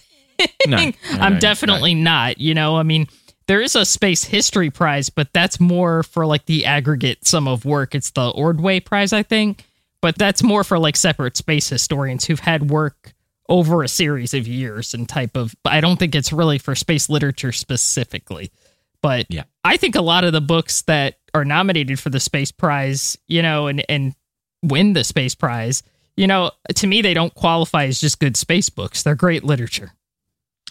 [0.67, 2.39] No, no, I'm no, definitely not.
[2.39, 3.07] You know, I mean,
[3.47, 7.65] there is a space history prize, but that's more for like the aggregate sum of
[7.65, 7.93] work.
[7.93, 9.65] It's the Ordway prize, I think,
[10.01, 13.13] but that's more for like separate space historians who've had work
[13.51, 15.53] over a series of years and type of.
[15.63, 18.49] But I don't think it's really for space literature specifically.
[19.03, 19.43] But Yeah.
[19.63, 23.41] I think a lot of the books that are nominated for the space prize, you
[23.41, 24.15] know, and and
[24.63, 25.83] win the space prize,
[26.15, 29.03] you know, to me they don't qualify as just good space books.
[29.03, 29.91] They're great literature.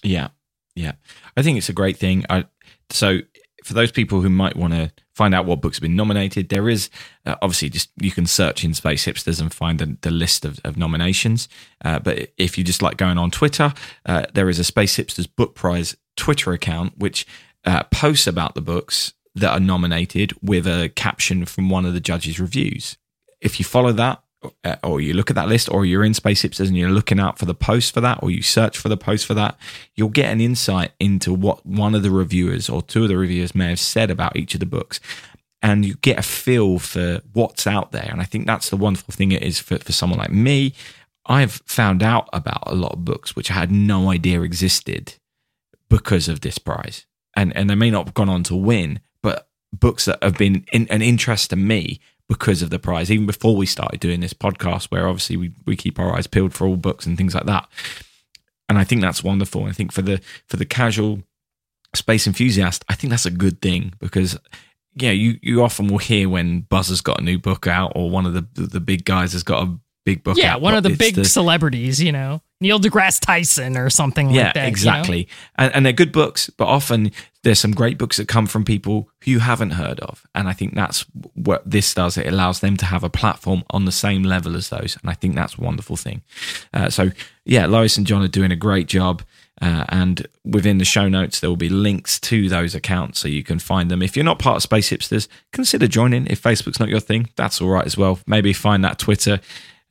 [0.02, 0.28] Yeah,
[0.74, 0.92] yeah.
[1.36, 2.24] I think it's a great thing.
[2.30, 2.46] I,
[2.88, 3.18] so
[3.64, 6.68] for those people who might want to find out what books have been nominated, there
[6.68, 6.90] is
[7.26, 10.60] uh, obviously just you can search in Space Hipsters and find the, the list of,
[10.64, 11.48] of nominations.
[11.84, 13.72] Uh, but if you just like going on Twitter,
[14.06, 17.26] uh, there is a Space Hipsters Book Prize Twitter account which
[17.64, 22.00] uh, posts about the books that are nominated with a caption from one of the
[22.00, 22.96] judges' reviews.
[23.40, 24.22] If you follow that,
[24.64, 27.20] uh, or you look at that list, or you're in Space Hipsters and you're looking
[27.20, 29.58] out for the post for that, or you search for the post for that,
[29.94, 33.54] you'll get an insight into what one of the reviewers or two of the reviewers
[33.54, 35.00] may have said about each of the books.
[35.62, 38.08] And you get a feel for what's out there.
[38.10, 40.72] And I think that's the wonderful thing it is for, for someone like me.
[41.26, 45.16] I've found out about a lot of books which I had no idea existed
[45.90, 47.04] because of this prize.
[47.36, 50.64] And and they may not have gone on to win, but books that have been
[50.72, 52.00] in, an interest to me
[52.30, 55.74] because of the prize, even before we started doing this podcast, where obviously we, we
[55.74, 57.68] keep our eyes peeled for all books and things like that.
[58.68, 59.64] And I think that's wonderful.
[59.64, 61.24] I think for the for the casual
[61.92, 64.38] space enthusiast, I think that's a good thing because
[64.94, 68.10] yeah, you, you often will hear when Buzz has got a new book out or
[68.10, 70.60] one of the the big guys has got a big book yeah, out.
[70.60, 74.60] one of the big celebrities, you know, Neil deGrasse Tyson or something yeah, like that.
[74.60, 74.68] you know?
[74.68, 75.28] exactly.
[75.56, 77.10] And, and they're good books, but often
[77.42, 80.26] there's some great books that come from people who you haven't heard of.
[80.34, 82.18] And I think that's what this does.
[82.18, 84.98] It allows them to have a platform on the same level as those.
[85.00, 86.22] And I think that's a wonderful thing.
[86.74, 87.10] Uh, so,
[87.44, 89.22] yeah, Lois and John are doing a great job.
[89.62, 93.42] Uh, and within the show notes, there will be links to those accounts so you
[93.42, 94.02] can find them.
[94.02, 96.26] If you're not part of Space Hipsters, consider joining.
[96.26, 98.18] If Facebook's not your thing, that's all right as well.
[98.26, 99.40] Maybe find that Twitter,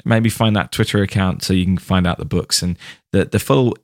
[0.05, 2.61] maybe find that Twitter account so you can find out the books.
[2.61, 2.77] And
[3.11, 3.75] the, the full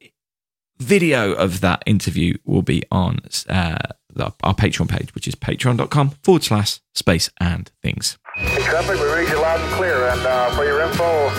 [0.77, 3.77] video of that interview will be on uh,
[4.13, 8.17] the, our Patreon page, which is patreon.com forward slash space and things.
[8.35, 10.07] Traffic, we read you loud and clear.
[10.07, 11.29] And uh, for your info,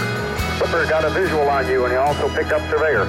[0.58, 3.04] Flipper got a visual on you, and he also picked up Surveyor.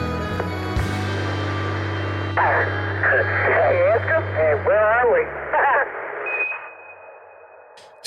[3.07, 4.21] Hey, Oscar.
[4.35, 5.21] Hey, where are we?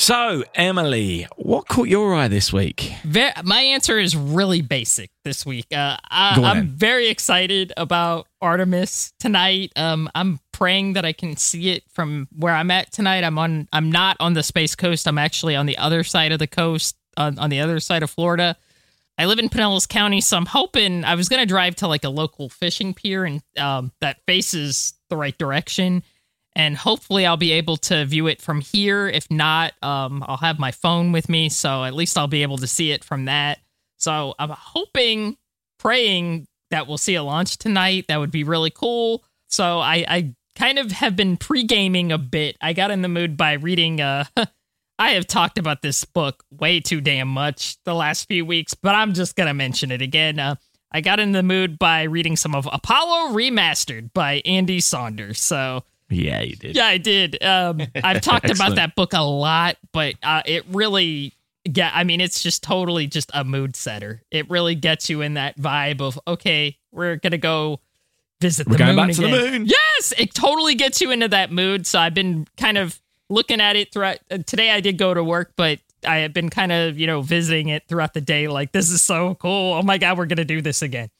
[0.00, 2.94] So, Emily, what caught your eye this week?
[3.04, 5.66] Ve- my answer is really basic this week.
[5.70, 6.68] Uh, I, I'm then.
[6.68, 9.72] very excited about Artemis tonight.
[9.76, 13.24] Um, I'm praying that I can see it from where I'm at tonight.
[13.24, 13.68] I'm on.
[13.74, 15.06] I'm not on the space coast.
[15.06, 18.08] I'm actually on the other side of the coast, on, on the other side of
[18.08, 18.56] Florida.
[19.18, 22.04] I live in Pinellas County, so I'm hoping I was going to drive to like
[22.04, 26.02] a local fishing pier and um, that faces the right direction.
[26.56, 29.08] And hopefully I'll be able to view it from here.
[29.08, 32.58] If not, um, I'll have my phone with me, so at least I'll be able
[32.58, 33.60] to see it from that.
[33.98, 35.36] So I'm hoping,
[35.78, 38.06] praying that we'll see a launch tonight.
[38.08, 39.24] That would be really cool.
[39.48, 42.56] So I, I kind of have been pre gaming a bit.
[42.60, 44.00] I got in the mood by reading.
[44.00, 44.24] Uh,
[44.98, 48.94] I have talked about this book way too damn much the last few weeks, but
[48.94, 50.38] I'm just gonna mention it again.
[50.38, 50.56] Uh,
[50.92, 55.40] I got in the mood by reading some of Apollo Remastered by Andy Saunders.
[55.40, 56.76] So Yeah, you did.
[56.76, 57.42] yeah, I did.
[57.42, 61.34] Um, I've talked about that book a lot, but uh, it really,
[61.64, 64.22] yeah, I mean, it's just totally just a mood setter.
[64.30, 67.80] It really gets you in that vibe of okay, we're gonna go
[68.40, 69.66] visit We're the going moon back to the moon.
[69.66, 71.86] Yes, it totally gets you into that mood.
[71.86, 74.18] So I've been kind of looking at it throughout.
[74.30, 77.22] Uh, today I did go to work, but I have been kind of you know
[77.22, 78.48] visiting it throughout the day.
[78.48, 79.74] Like this is so cool.
[79.74, 81.10] Oh my god, we're gonna do this again.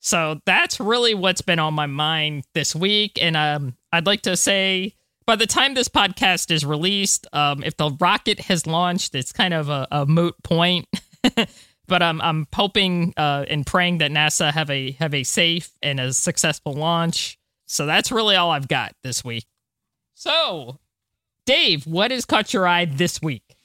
[0.00, 3.18] So that's really what's been on my mind this week.
[3.20, 4.94] And um, I'd like to say
[5.26, 9.54] by the time this podcast is released, um, if the rocket has launched, it's kind
[9.54, 10.88] of a, a moot point.
[11.86, 16.00] but um, I'm hoping uh, and praying that NASA have a have a safe and
[16.00, 17.38] a successful launch.
[17.66, 19.46] So that's really all I've got this week.
[20.14, 20.78] So,
[21.46, 23.56] Dave, what has caught your eye this week?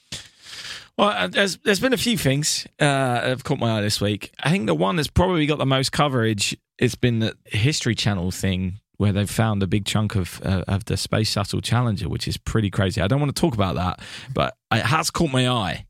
[0.98, 4.00] Well, uh, there's there's been a few things uh, that have caught my eye this
[4.00, 4.32] week.
[4.44, 8.32] I think the one that's probably got the most coverage has been the History Channel
[8.32, 12.28] thing, where they've found a big chunk of uh, of the Space Shuttle Challenger, which
[12.30, 13.02] is pretty crazy.
[13.02, 14.00] I don't want to talk about that,
[14.34, 15.86] but it has caught my eye.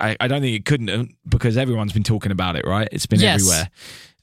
[0.00, 2.88] I, I don't think it couldn't have, because everyone's been talking about it, right?
[2.92, 3.40] It's been Yes.
[3.42, 3.70] everywhere.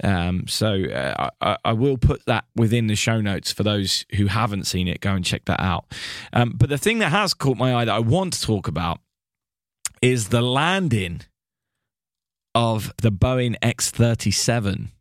[0.03, 4.27] Um, so uh, I, I will put that within the show notes for those who
[4.27, 5.01] haven't seen it.
[5.01, 5.85] Go and check that out.
[6.33, 8.99] Um, but the thing that has caught my eye that I want to talk about
[10.01, 11.21] is the landing
[12.53, 14.91] of the Boeing X 37,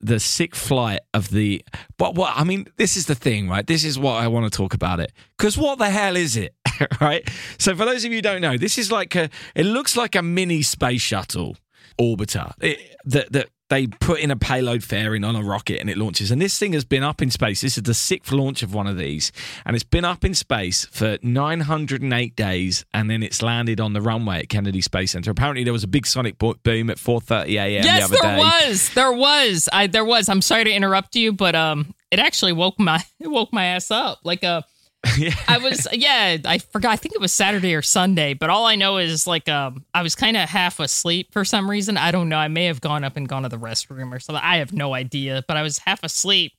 [0.00, 1.64] the sick flight of the.
[1.96, 3.66] But what, I mean, this is the thing, right?
[3.66, 5.12] This is what I want to talk about it.
[5.36, 6.54] Because what the hell is it,
[7.00, 7.28] right?
[7.58, 9.30] So, for those of you who don't know, this is like a.
[9.54, 11.56] It looks like a mini space shuttle
[12.00, 15.96] orbiter it, that, that they put in a payload fairing on a rocket and it
[15.96, 16.30] launches.
[16.30, 17.60] And this thing has been up in space.
[17.60, 19.32] This is the sixth launch of one of these.
[19.66, 22.84] And it's been up in space for 908 days.
[22.94, 25.32] And then it's landed on the runway at Kennedy Space Center.
[25.32, 27.84] Apparently, there was a big sonic bo- boom at 4.30 a.m.
[27.84, 28.38] yes, the other there day.
[28.38, 28.94] was.
[28.94, 29.68] There was.
[29.72, 30.28] I there was.
[30.28, 33.90] I'm sorry to interrupt you, but um, it actually woke my it woke my ass
[33.90, 34.20] up.
[34.22, 34.62] Like uh,
[35.18, 35.34] yeah.
[35.48, 36.36] I was yeah.
[36.44, 36.92] I forgot.
[36.92, 38.34] I think it was Saturday or Sunday.
[38.34, 41.68] But all I know is like um, I was kind of half asleep for some
[41.70, 41.96] reason.
[41.96, 42.36] I don't know.
[42.36, 44.42] I may have gone up and gone to the restroom or something.
[44.44, 45.44] I have no idea.
[45.46, 46.52] But I was half asleep,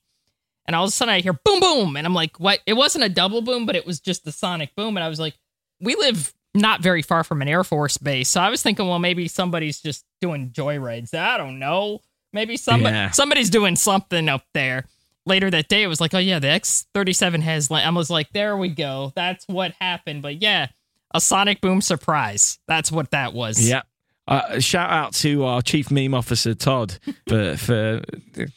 [0.66, 2.60] and all of a sudden I hear boom boom, and I'm like, what?
[2.66, 5.20] It wasn't a double boom, but it was just the sonic boom, and I was
[5.20, 5.34] like,
[5.80, 8.30] we live not very far from an Air Force base.
[8.30, 11.12] So I was thinking, well, maybe somebody's just doing joyrides.
[11.14, 12.00] I don't know.
[12.32, 13.10] Maybe somebody Yeah.
[13.10, 14.86] somebody's doing something up there.
[15.26, 17.70] Later that day, it was like, oh yeah, the X thirty seven has.
[17.70, 19.12] la- I was like, there we go.
[19.16, 20.22] That's what happened.
[20.22, 20.68] But yeah,
[21.12, 22.58] a sonic boom surprise.
[22.68, 23.68] That's what that was.
[23.68, 23.82] Yeah.
[24.28, 26.98] Uh, shout out to our chief meme officer Todd
[27.28, 28.02] for for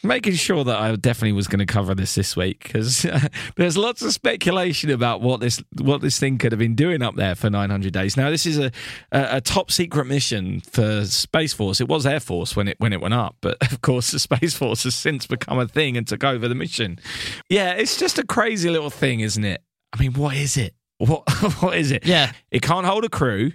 [0.03, 3.05] making sure that I definitely was going to cover this this week because
[3.55, 7.15] there's lots of speculation about what this what this thing could have been doing up
[7.15, 8.17] there for 900 days.
[8.17, 8.71] Now this is a
[9.11, 11.79] a, a top secret mission for Space Force.
[11.79, 14.55] It was Air Force when it when it went up, but of course the Space
[14.55, 16.99] Force has since become a thing and took over the mission.
[17.47, 19.61] Yeah, it's just a crazy little thing, isn't it?
[19.93, 20.73] I mean, what is it?
[20.97, 21.23] What
[21.61, 22.05] what is it?
[22.05, 22.31] Yeah.
[22.51, 23.51] It can't hold a crew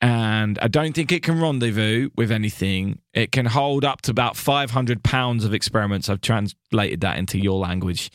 [0.00, 3.00] and I don't think it can rendezvous with anything.
[3.12, 6.08] It can hold up to about 500 pounds of experiments.
[6.08, 8.10] I've translated that into your language.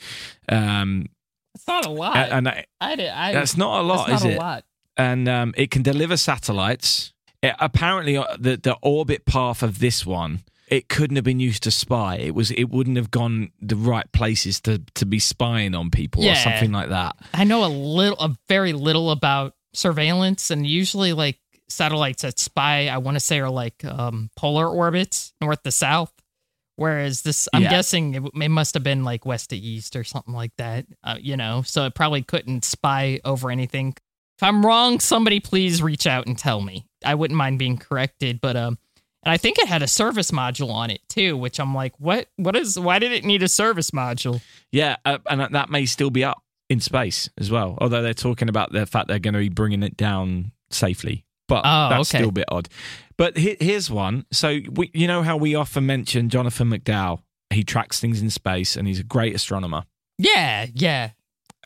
[0.50, 1.06] Um,
[1.54, 2.16] It's not a lot.
[2.18, 3.10] and I, I did.
[3.10, 4.40] I, that's not a lot, that's is not it?
[4.40, 4.64] lot.
[4.98, 7.14] And um, it can deliver satellites.
[7.44, 10.42] It, apparently, uh, the, the orbit path of this one.
[10.68, 12.16] It couldn't have been used to spy.
[12.16, 12.50] It was.
[12.50, 16.72] It wouldn't have gone the right places to to be spying on people or something
[16.72, 17.16] like that.
[17.36, 21.38] I know a little, a very little about surveillance, and usually like
[21.70, 26.12] satellites that spy, I want to say are like um, polar orbits, north to south.
[26.78, 27.70] Whereas this, I'm Yeah.
[27.70, 30.86] guessing it, it must have been like west to east or something like that.
[31.04, 33.96] Uh, you know, so it probably couldn't spy over anything.
[34.38, 36.86] If I'm wrong, somebody please reach out and tell me.
[37.06, 38.78] I wouldn't mind being corrected, but um,
[39.24, 42.28] and I think it had a service module on it too, which I'm like, what?
[42.36, 42.78] What is?
[42.78, 44.42] Why did it need a service module?
[44.72, 47.78] Yeah, uh, and that may still be up in space as well.
[47.80, 51.62] Although they're talking about the fact they're going to be bringing it down safely, but
[51.66, 52.20] Oh, that's okay.
[52.20, 52.70] still a bit odd.
[53.18, 54.26] But he- here's one.
[54.32, 57.22] So we, you know how we often mention Jonathan McDowell.
[57.50, 59.84] He tracks things in space, and he's a great astronomer.
[60.18, 61.12] Yeah, yeah.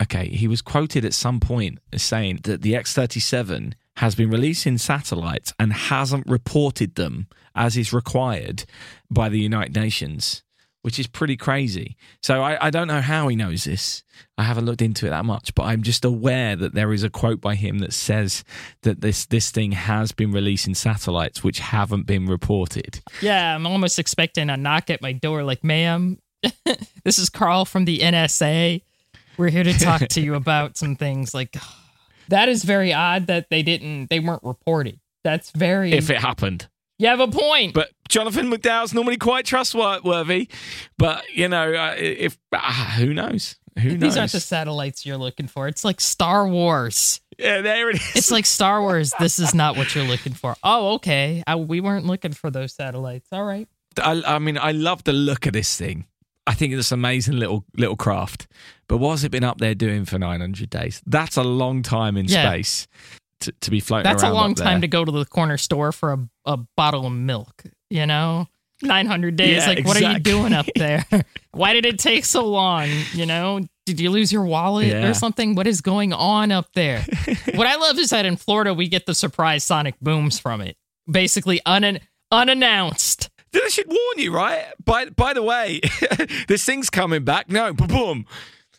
[0.01, 4.15] Okay, he was quoted at some point as saying that the X thirty seven has
[4.15, 8.63] been releasing satellites and hasn't reported them as is required
[9.11, 10.41] by the United Nations,
[10.81, 11.97] which is pretty crazy.
[12.21, 14.03] So I, I don't know how he knows this.
[14.37, 17.09] I haven't looked into it that much, but I'm just aware that there is a
[17.09, 18.43] quote by him that says
[18.83, 23.01] that this this thing has been releasing satellites which haven't been reported.
[23.21, 26.19] Yeah, I'm almost expecting a knock at my door like, ma'am,
[27.03, 28.81] this is Carl from the NSA.
[29.37, 31.33] We're here to talk to you about some things.
[31.33, 31.55] Like,
[32.29, 34.99] that is very odd that they didn't, they weren't reported.
[35.23, 35.93] That's very.
[35.93, 36.67] If it happened.
[36.99, 37.73] You have a point.
[37.73, 40.47] But Jonathan McDowell's normally quite trustworthy.
[40.97, 42.59] But you know, uh, if uh,
[42.97, 43.99] who knows, who knows?
[44.01, 45.67] These aren't the satellites you're looking for.
[45.67, 47.21] It's like Star Wars.
[47.39, 48.11] yeah, there it is.
[48.15, 49.13] It's like Star Wars.
[49.19, 50.55] This is not what you're looking for.
[50.63, 51.43] Oh, okay.
[51.47, 53.29] I, we weren't looking for those satellites.
[53.31, 53.67] All right.
[54.01, 56.05] I, I mean, I love the look of this thing.
[56.47, 58.47] I think it's an amazing little little craft.
[58.87, 61.01] But what's it been up there doing for 900 days?
[61.05, 62.49] That's a long time in Yeah.
[62.49, 62.87] space
[63.41, 66.13] to, to be floating That's a long time to go to the corner store for
[66.13, 68.47] a, a bottle of milk, you know?
[68.81, 69.57] 900 days.
[69.57, 71.05] Yeah, like, what are you doing up there?
[71.51, 72.87] Why did it take so long?
[73.13, 75.09] You know, did you lose your wallet Yeah.
[75.09, 75.53] or something?
[75.55, 77.05] What is going on up there?
[77.55, 80.77] what I love is that in Florida, we get the surprise sonic booms from it.
[81.11, 81.99] Basically, un-
[82.31, 83.29] unannounced.
[83.51, 84.63] Then I should warn you, right?
[84.85, 85.81] By by the way,
[86.47, 87.49] this thing's coming back.
[87.49, 88.25] No, boom, boom.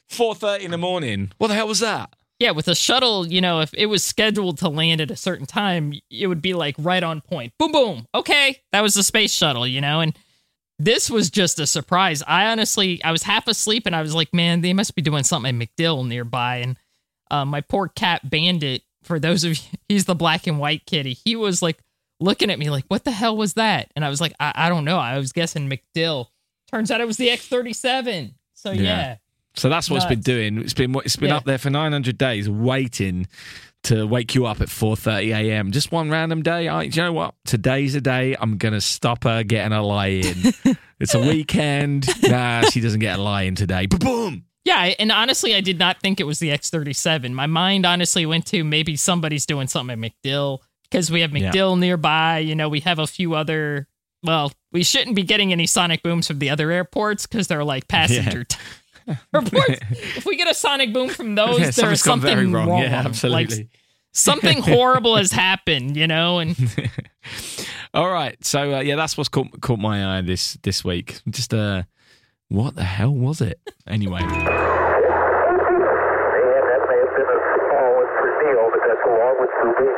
[0.08, 1.32] Four thirty in the morning.
[1.38, 2.14] What the hell was that?
[2.40, 5.44] Yeah, with a shuttle, you know, if it was scheduled to land at a certain
[5.46, 7.52] time, it would be like right on point.
[7.58, 8.06] Boom, boom.
[8.14, 10.18] Okay, that was the space shuttle, you know, and
[10.78, 12.22] this was just a surprise.
[12.26, 15.22] I honestly, I was half asleep and I was like, man, they must be doing
[15.22, 16.56] something at MacDill nearby.
[16.56, 16.78] And
[17.30, 21.12] uh, my poor cat Bandit, for those of you, he's the black and white kitty.
[21.12, 21.78] He was like
[22.20, 23.90] looking at me like, what the hell was that?
[23.94, 24.96] And I was like, I, I don't know.
[24.96, 26.28] I was guessing MacDill.
[26.70, 28.34] Turns out it was the X 37.
[28.54, 28.82] So Yeah.
[28.82, 29.16] yeah.
[29.54, 30.58] So that's what it's been doing.
[30.58, 31.36] It's been it's been Yeah.
[31.38, 33.26] up there for nine hundred days, waiting
[33.84, 35.72] to wake you up at four thirty a.m.
[35.72, 36.68] Just one random day.
[36.68, 37.34] I, do you know what?
[37.44, 40.52] Today's a day I'm gonna stop her getting a lie in.
[41.00, 42.06] it's a weekend.
[42.22, 43.86] Nah, she doesn't get a lie in today.
[43.86, 44.44] Boom.
[44.64, 47.32] Yeah, and honestly, I did not think it was the X37.
[47.32, 50.58] My mind honestly went to maybe somebody's doing something at MacDill
[50.90, 51.50] because we have Yeah.
[51.50, 52.38] MacDill nearby.
[52.40, 53.88] You know, we have a few other.
[54.22, 57.88] Well, we shouldn't be getting any sonic booms from the other airports because they're like
[57.88, 58.44] passenger
[59.34, 59.80] airports.
[60.16, 62.68] if we get a sonic boom from those, Yeah, there's something very wrong.
[62.68, 62.82] wrong.
[62.82, 63.56] Yeah, absolutely.
[63.56, 63.68] Like,
[64.12, 66.56] something horrible has happened, you know, and
[67.94, 68.36] All right.
[68.44, 71.20] So uh, yeah, that's what's caught caught my eye this this week.
[71.28, 71.82] Just uh,
[72.48, 73.60] what the hell was it?
[73.86, 74.20] Anyway.
[74.22, 74.40] And that
[76.88, 79.88] may have been a small one for Neil, but that's a long one for me.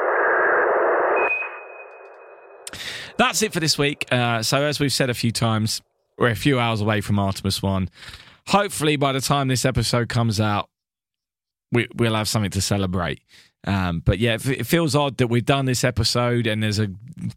[3.19, 4.07] That's it for this week.
[4.11, 5.83] Uh, so, as we've said a few times,
[6.19, 7.89] we're a few hours away from Artemis 1.
[8.49, 10.69] Hopefully, by the time this episode comes out,
[11.71, 13.23] we, we'll have something to celebrate.
[13.65, 16.89] Um, but yeah, it, feels odd that we've done this episode and there's a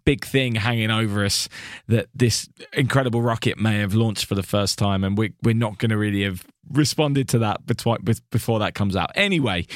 [0.06, 1.48] big thing hanging over us
[1.88, 5.78] that this incredible rocket may have launched for the first time, and we, we're not
[5.78, 9.12] going to really have responded to that before that comes out.
[9.16, 9.68] Anyway,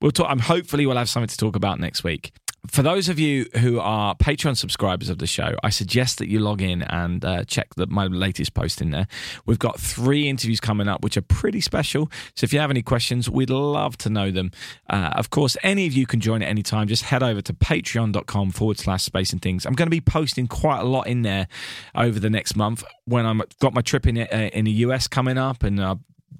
[0.00, 0.30] we'll talk.
[0.30, 2.32] I'm hopefully we'll have something to talk about next week.
[2.68, 6.38] For those of you who are Patreon subscribers of the show, I suggest that you
[6.38, 9.06] log in and uh, check the, my latest post in there.
[9.46, 12.10] We've got three interviews coming up, which are pretty special.
[12.34, 14.50] So if you have any questions, we'd love to know them.
[14.88, 16.88] Uh, of course, any of you can join at any time.
[16.88, 19.64] Just head over to patreon.com forward slash space and things.
[19.64, 21.48] I'm going to be posting quite a lot in there
[21.94, 25.38] over the next month when I'm got my trip in, uh, in the US coming
[25.38, 25.80] up and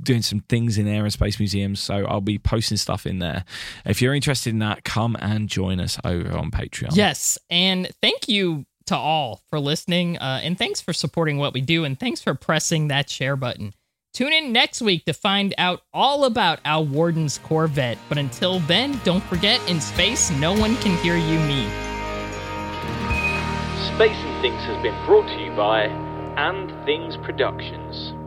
[0.03, 1.80] doing some things in air and space museums.
[1.80, 3.45] So I'll be posting stuff in there.
[3.84, 6.95] If you're interested in that, come and join us over on Patreon.
[6.95, 11.61] Yes, and thank you to all for listening, uh, and thanks for supporting what we
[11.61, 13.74] do, and thanks for pressing that share button.
[14.14, 17.99] Tune in next week to find out all about Al Worden's Corvette.
[18.09, 21.68] But until then, don't forget in space, no one can hear you me.
[23.95, 25.84] Space and Things has been brought to you by
[26.36, 28.18] And Things Productions.